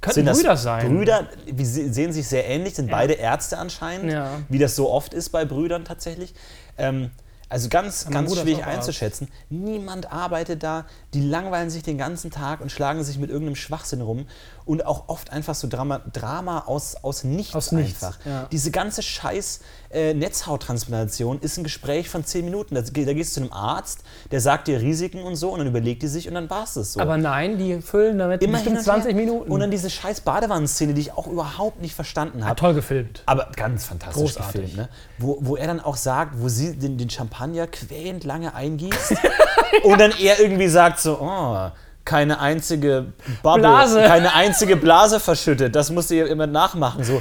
[0.00, 0.88] Könnten Brüder sein.
[0.96, 1.26] Brüder,
[1.60, 4.30] se- sehen sich sehr ähnlich, sind beide Ärzte anscheinend, Ja.
[4.48, 6.34] wie das so oft ist bei Brüdern tatsächlich.
[6.78, 7.10] Ähm,
[7.50, 9.28] also ganz, ganz Bruder schwierig einzuschätzen.
[9.48, 10.84] Niemand arbeitet da,
[11.14, 14.26] die langweilen sich den ganzen Tag und schlagen sich mit irgendeinem Schwachsinn rum
[14.68, 18.18] und auch oft einfach so Drama, Drama aus, aus nichts Aus nichts, einfach.
[18.26, 18.46] ja.
[18.52, 19.60] Diese ganze scheiß
[19.90, 22.74] äh, Netzhauttransplantation ist ein Gespräch von 10 Minuten.
[22.74, 24.00] Da, da gehst du zu einem Arzt,
[24.30, 26.74] der sagt dir Risiken und so und dann überlegt die sich und dann war es
[26.74, 27.00] das so.
[27.00, 29.16] Aber nein, die füllen damit Immer hin bestimmt und 20 her.
[29.16, 29.50] Minuten.
[29.50, 32.56] Und dann diese scheiß Badewannenszene, die ich auch überhaupt nicht verstanden habe.
[32.56, 33.22] Toll gefilmt.
[33.24, 34.52] Aber ganz fantastisch Großartig.
[34.60, 34.88] gefilmt, ne?
[35.16, 39.14] Wo, wo er dann auch sagt, wo sie den, den Champagner quälend lange eingießt
[39.84, 41.70] und dann er irgendwie sagt so, oh,
[42.08, 44.02] keine einzige Bubble, Blase.
[44.02, 45.76] keine einzige Blase verschüttet.
[45.76, 47.04] Das musst du ihr immer nachmachen.
[47.04, 47.20] So,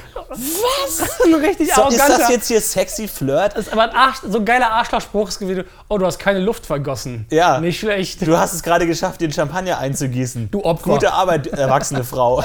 [1.25, 3.57] ein richtig so ist das jetzt hier sexy Flirt?
[3.57, 5.65] Das ist aber ein Arsch, so ein geiler Arschlochspruch ist gewesen.
[5.89, 7.25] Oh, du hast keine Luft vergossen.
[7.29, 7.59] Ja.
[7.59, 8.25] Nicht schlecht.
[8.25, 10.49] Du hast es gerade geschafft, den Champagner einzugießen.
[10.51, 10.91] Du Opfer.
[10.91, 12.41] Gute Arbeit, erwachsene Frau.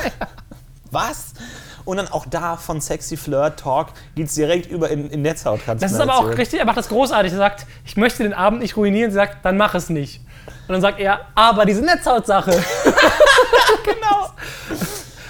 [0.90, 1.34] Was?
[1.84, 5.80] Und dann auch da von Sexy Flirt Talk geht es direkt über in, in Netzhauttransplantation.
[5.80, 7.30] Das ist aber auch richtig, er macht das großartig.
[7.32, 9.12] Er sagt, ich möchte den Abend nicht ruinieren.
[9.12, 10.20] Sie sagt, dann mach es nicht.
[10.46, 12.50] Und dann sagt er, aber diese Netzhautsache.
[13.84, 14.30] genau.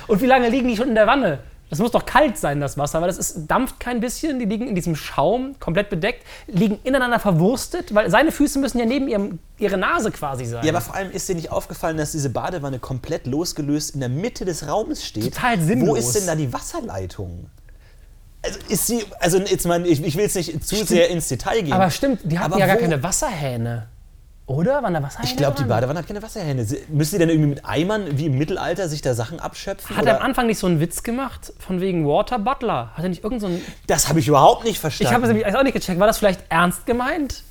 [0.06, 1.38] Und wie lange liegen die schon in der Wanne?
[1.70, 4.38] Das muss doch kalt sein, das Wasser, weil das ist, dampft kein bisschen.
[4.38, 8.84] Die liegen in diesem Schaum, komplett bedeckt, liegen ineinander verwurstet, weil seine Füße müssen ja
[8.84, 10.62] neben ihrem, ihre Nase quasi sein.
[10.66, 14.10] Ja, aber vor allem ist dir nicht aufgefallen, dass diese Badewanne komplett losgelöst in der
[14.10, 15.32] Mitte des Raumes steht.
[15.32, 15.88] Total sinnlos.
[15.88, 17.46] Wo ist denn da die Wasserleitung?
[18.44, 21.62] Also ist sie, also jetzt mal, ich, ich will jetzt nicht zu sehr ins Detail
[21.62, 21.72] gehen.
[21.72, 23.86] aber stimmt, die hatten Aber ja gar wo- keine Wasserhähne.
[24.46, 24.82] Oder?
[24.82, 25.30] Waren da Wasserhähne?
[25.30, 25.64] Ich glaube, die?
[25.68, 26.64] Badewanne hat keine Wasserhähne.
[26.64, 29.96] Sie- Müssen die dann irgendwie mit Eimern wie im Mittelalter sich da Sachen abschöpfen?
[29.96, 31.52] Hat er am Anfang nicht so einen Witz gemacht?
[31.58, 32.90] Von wegen Water Butler?
[32.94, 33.62] Hat er nicht irgend so einen.
[33.86, 35.08] Das habe ich überhaupt nicht verstanden.
[35.10, 36.00] Ich habe es nämlich auch nicht gecheckt.
[36.00, 37.44] War das vielleicht ernst gemeint?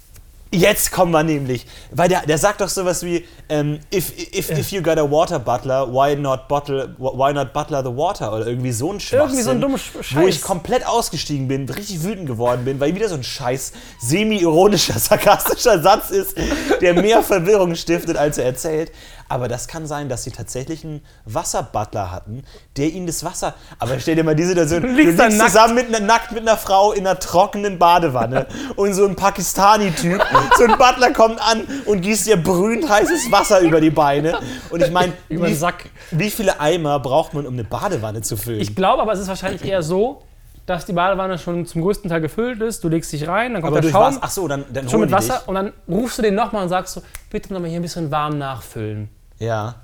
[0.53, 1.65] Jetzt kommen wir nämlich.
[1.91, 5.39] Weil der, der sagt doch sowas wie, ähm, if, if, if you got a water
[5.39, 8.33] butler, why not bottle, why not butler the water?
[8.33, 9.19] Oder irgendwie so ein Schwachsinn.
[9.19, 10.35] Irgendwie so ein dummer Sch- Wo Scheiß.
[10.35, 13.71] ich komplett ausgestiegen bin, richtig wütend geworden bin, weil wieder so ein scheiß
[14.01, 16.35] semi-ironischer, sarkastischer Satz ist,
[16.81, 18.91] der mehr Verwirrung stiftet, als er erzählt.
[19.31, 22.43] Aber das kann sein, dass sie tatsächlich einen Wasserbutler hatten,
[22.75, 23.53] der ihnen das Wasser.
[23.79, 25.51] Aber stell dir mal die Situation, du liegst liegst da nackt.
[25.51, 30.21] zusammen mit einer, nackt mit einer Frau in einer trockenen Badewanne und so ein Pakistani-Typ,
[30.57, 34.37] so ein Butler kommt an und gießt dir brühend heißes Wasser über die Beine.
[34.69, 35.57] Und ich meine, wie,
[36.11, 38.59] wie viele Eimer braucht man, um eine Badewanne zu füllen?
[38.59, 40.23] Ich glaube aber, es ist wahrscheinlich eher so,
[40.65, 42.83] dass die Badewanne schon zum größten Teil gefüllt ist.
[42.83, 44.19] Du legst dich rein, dann kommt aber der Schaum was?
[44.21, 45.47] Ach so, dann, dann schon mit Wasser dich.
[45.47, 48.37] und dann rufst du den nochmal und sagst so, bitte nochmal hier ein bisschen warm
[48.37, 49.09] nachfüllen.
[49.41, 49.75] Ja.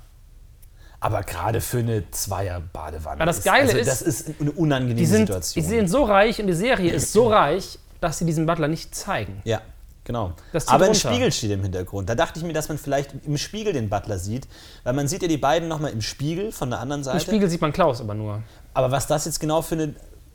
[1.00, 3.24] Aber gerade für eine Zweier-Badewanne.
[3.24, 5.62] Das Geile also, ist, das ist eine unangenehme Die sind, Situation.
[5.62, 8.94] die sind so reich und die Serie ist so reich, dass sie diesen Butler nicht
[8.94, 9.40] zeigen.
[9.44, 9.60] Ja,
[10.02, 10.32] genau.
[10.66, 10.94] Aber ein.
[10.94, 12.08] Spiegel steht im Hintergrund.
[12.08, 14.48] Da dachte ich mir, dass man vielleicht im Spiegel den Butler sieht,
[14.82, 17.20] weil man sieht ja die beiden nochmal im Spiegel von der anderen Im Seite.
[17.20, 18.42] Spiegel sieht man Klaus aber nur.
[18.74, 19.94] Aber was das jetzt genau für eine.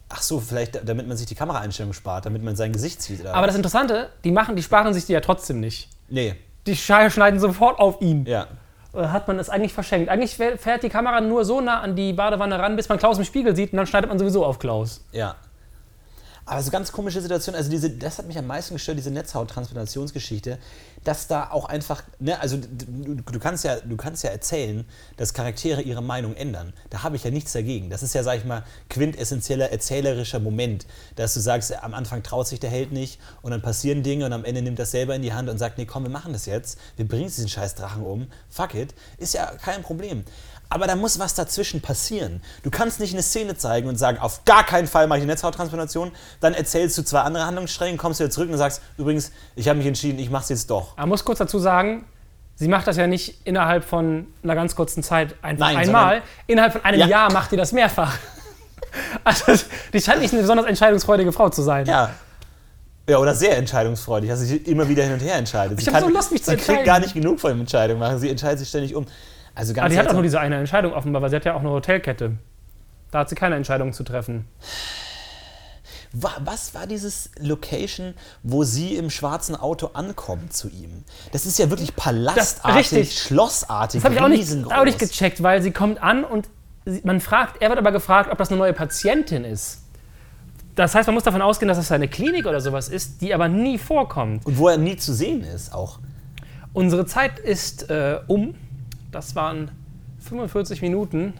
[0.09, 3.21] Ach so, vielleicht damit man sich die Kameraeinstellung spart, damit man sein Gesicht sieht.
[3.21, 5.89] Oder Aber das Interessante, die machen, die sparen sich die ja trotzdem nicht.
[6.07, 6.35] Nee,
[6.67, 8.25] Die schneiden sofort auf ihn.
[8.25, 8.47] ja.
[8.93, 10.09] Äh, Hat man es eigentlich verschenkt.
[10.09, 13.25] Eigentlich fährt die Kamera nur so nah an die Badewanne ran, bis man Klaus im
[13.25, 15.03] Spiegel sieht und dann schneidet man sowieso auf Klaus.
[15.11, 15.35] Ja.
[16.45, 20.59] Aber so ganz komische Situation, also diese, das hat mich am meisten gestört, diese Netzhauttransplantationsgeschichte,
[21.03, 24.85] dass da auch einfach, ne, also du, du, kannst ja, du kannst ja erzählen,
[25.17, 26.73] dass Charaktere ihre Meinung ändern.
[26.89, 27.89] Da habe ich ja nichts dagegen.
[27.89, 30.85] Das ist ja, sag ich mal, quintessentieller erzählerischer Moment,
[31.15, 34.33] dass du sagst, am Anfang traut sich der Held nicht und dann passieren Dinge und
[34.33, 36.45] am Ende nimmt das selber in die Hand und sagt, nee, komm, wir machen das
[36.45, 40.23] jetzt, wir bringen diesen scheiß Drachen um, fuck it, ist ja kein Problem.
[40.73, 42.41] Aber da muss was dazwischen passieren.
[42.63, 45.33] Du kannst nicht eine Szene zeigen und sagen, auf gar keinen Fall mache ich eine
[45.33, 46.11] Netzhauttransplantation.
[46.39, 49.87] Dann erzählst du zwei andere Handlungsstränge, kommst wieder zurück und sagst, übrigens, ich habe mich
[49.87, 50.97] entschieden, ich mache es jetzt doch.
[50.97, 52.05] Man muss kurz dazu sagen,
[52.55, 56.21] sie macht das ja nicht innerhalb von einer ganz kurzen Zeit einfach Nein, einmal.
[56.47, 57.05] Innerhalb von einem Ja.
[57.07, 58.17] Jahr macht die das mehrfach.
[59.23, 59.53] Also,
[59.91, 61.85] die scheint nicht eine besonders entscheidungsfreudige Frau zu sein.
[61.87, 62.11] Ja.
[63.09, 65.77] Ja, oder sehr entscheidungsfreudig, dass sie sich immer wieder hin und her entscheidet.
[65.79, 66.85] Ich Sie hab kann- so Lust, mich zu Sie kriegt entscheiden.
[66.85, 68.19] gar nicht genug von dem Entscheidung machen.
[68.19, 69.05] Sie entscheidet sich ständig um.
[69.55, 71.53] Also ganz Aber die hat auch nur diese eine Entscheidung offenbar, weil sie hat ja
[71.53, 72.37] auch eine Hotelkette.
[73.11, 74.45] Da hat sie keine Entscheidung zu treffen.
[76.11, 81.03] Wa- Was war dieses Location, wo sie im schwarzen Auto ankommt zu ihm?
[81.31, 83.19] Das ist ja wirklich palastartig, richtig.
[83.19, 86.49] schlossartig, Das habe ich auch nicht, auch nicht gecheckt, weil sie kommt an und
[87.03, 89.79] man fragt, er wird aber gefragt, ob das eine neue Patientin ist.
[90.75, 93.47] Das heißt, man muss davon ausgehen, dass das eine Klinik oder sowas ist, die aber
[93.47, 94.45] nie vorkommt.
[94.45, 95.99] Und wo er nie zu sehen ist auch.
[96.73, 98.55] Unsere Zeit ist äh, um.
[99.13, 99.71] Das waren
[100.19, 101.33] 45 Minuten.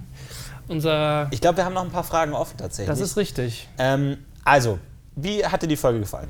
[0.67, 1.28] Unser.
[1.32, 2.88] Ich glaube, wir haben noch ein paar Fragen offen tatsächlich.
[2.88, 3.67] Das ist richtig.
[3.78, 4.80] ähm, also,
[5.15, 6.30] wie hat dir die Folge gefallen?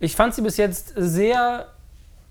[0.00, 1.66] Ich fand sie bis jetzt sehr,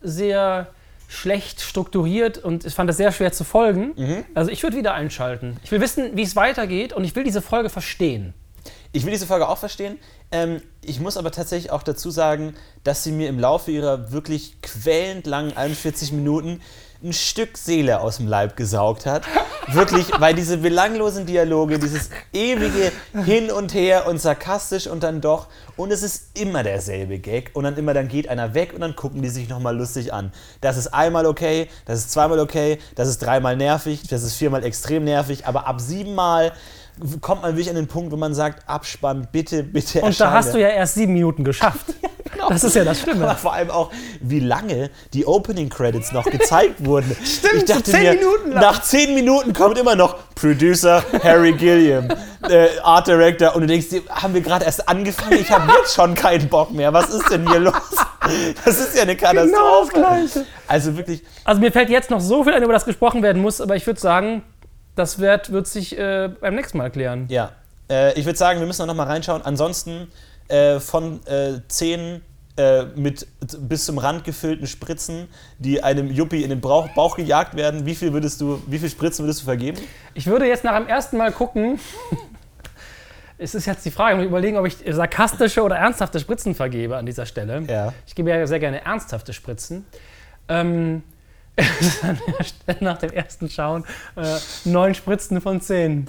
[0.02, 0.68] sehr
[1.08, 3.94] schlecht strukturiert und ich fand es sehr schwer zu folgen.
[3.96, 4.26] Mhm.
[4.34, 5.58] Also ich würde wieder einschalten.
[5.64, 8.34] Ich will wissen, wie es weitergeht und ich will diese Folge verstehen.
[8.92, 9.98] Ich will diese Folge auch verstehen.
[10.32, 14.62] Ähm, ich muss aber tatsächlich auch dazu sagen, dass sie mir im Laufe ihrer wirklich
[14.62, 16.62] quälend langen 41 Minuten
[17.04, 19.24] ein Stück Seele aus dem Leib gesaugt hat.
[19.68, 22.92] Wirklich, weil diese belanglosen Dialoge, dieses ewige
[23.26, 25.48] Hin und Her und sarkastisch und dann doch.
[25.76, 27.52] Und es ist immer derselbe Gag.
[27.54, 30.32] Und dann immer, dann geht einer weg und dann gucken die sich nochmal lustig an.
[30.62, 34.64] Das ist einmal okay, das ist zweimal okay, das ist dreimal nervig, das ist viermal
[34.64, 35.46] extrem nervig.
[35.46, 36.54] Aber ab siebenmal
[37.22, 40.54] kommt man wirklich an den Punkt, wo man sagt, Abspann, bitte, bitte Und da hast
[40.54, 41.86] du ja erst sieben Minuten geschafft.
[42.50, 43.36] Das ist ja das Aber Schlimme.
[43.36, 43.90] vor allem auch,
[44.22, 47.16] wie lange die Opening Credits noch gezeigt wurden.
[47.26, 48.62] Stimmt, ich so dachte zehn mir, Minuten lang.
[48.62, 52.08] nach zehn Minuten kommt immer noch Producer Harry Gilliam,
[52.50, 55.40] äh, Art Director, und du denkst dir, haben wir gerade erst angefangen?
[55.40, 56.94] Ich habe jetzt schon keinen Bock mehr.
[56.94, 57.74] Was ist denn hier los?
[58.64, 59.50] Das ist ja eine Katastrophe.
[59.52, 59.90] Genau das
[60.34, 60.46] Gleiche.
[60.68, 63.62] Also wirklich, Also mir fällt jetzt noch so viel ein, über das gesprochen werden muss,
[63.62, 64.44] aber ich würde sagen,
[64.98, 67.26] das wird, wird sich äh, beim nächsten Mal klären.
[67.30, 67.52] ja.
[67.90, 69.42] Äh, ich würde sagen, wir müssen noch mal reinschauen.
[69.44, 70.12] Ansonsten
[70.50, 72.22] äh, von äh, zehn
[72.58, 73.28] äh, mit
[73.60, 75.28] bis zum Rand gefüllten Spritzen,
[75.60, 78.90] die einem Yuppie in den Bauch, Bauch gejagt werden, wie viel würdest du, wie viel
[78.90, 79.78] Spritzen würdest du vergeben?
[80.16, 81.80] Ich würde jetzt nach dem ersten Mal gucken.
[83.40, 86.98] Es ist jetzt die Frage, ich muss überlegen, ob ich sarkastische oder ernsthafte Spritzen vergebe
[86.98, 87.62] an dieser Stelle.
[87.70, 87.94] Ja.
[88.08, 89.86] Ich gebe ja sehr gerne ernsthafte Spritzen.
[90.50, 91.04] Ähm,
[92.80, 93.86] nach dem ersten Schauen
[94.16, 96.08] äh, neun Spritzen von zehn.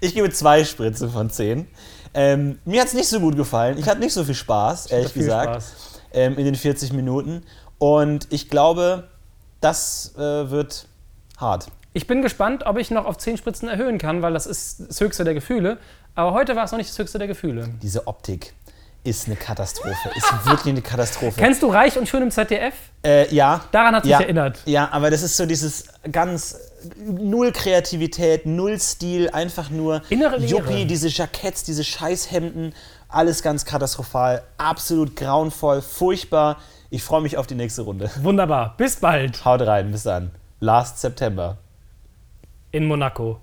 [0.00, 1.66] Ich gebe zwei Spritzen von zehn.
[2.14, 3.78] Ähm, mir hat es nicht so gut gefallen.
[3.78, 6.00] Ich hatte nicht so viel Spaß, ehrlich viel gesagt, Spaß.
[6.12, 7.44] Ähm, in den 40 Minuten.
[7.78, 9.08] Und ich glaube,
[9.60, 10.86] das äh, wird
[11.38, 11.68] hart.
[11.92, 15.00] Ich bin gespannt, ob ich noch auf zehn Spritzen erhöhen kann, weil das ist das
[15.00, 15.78] höchste der Gefühle.
[16.14, 17.68] Aber heute war es noch nicht das höchste der Gefühle.
[17.82, 18.54] Diese Optik
[19.04, 20.10] ist eine Katastrophe.
[20.14, 21.40] Ist wirklich eine Katastrophe.
[21.40, 22.74] Kennst du Reich und Schön im ZDF?
[23.04, 23.64] Äh, ja.
[23.72, 24.60] Daran hat sich ja, erinnert.
[24.66, 26.58] Ja, aber das ist so dieses ganz
[26.96, 30.60] null Kreativität, null Stil, einfach nur Innere Leere.
[30.60, 32.74] Yuppie, diese Jacketts, diese Scheißhemden,
[33.08, 36.58] alles ganz katastrophal, absolut grauenvoll, furchtbar.
[36.90, 38.10] Ich freue mich auf die nächste Runde.
[38.22, 38.74] Wunderbar.
[38.76, 40.30] Bis bald Haut rein, bis dann.
[40.60, 41.58] Last September.
[42.72, 43.40] in Monaco.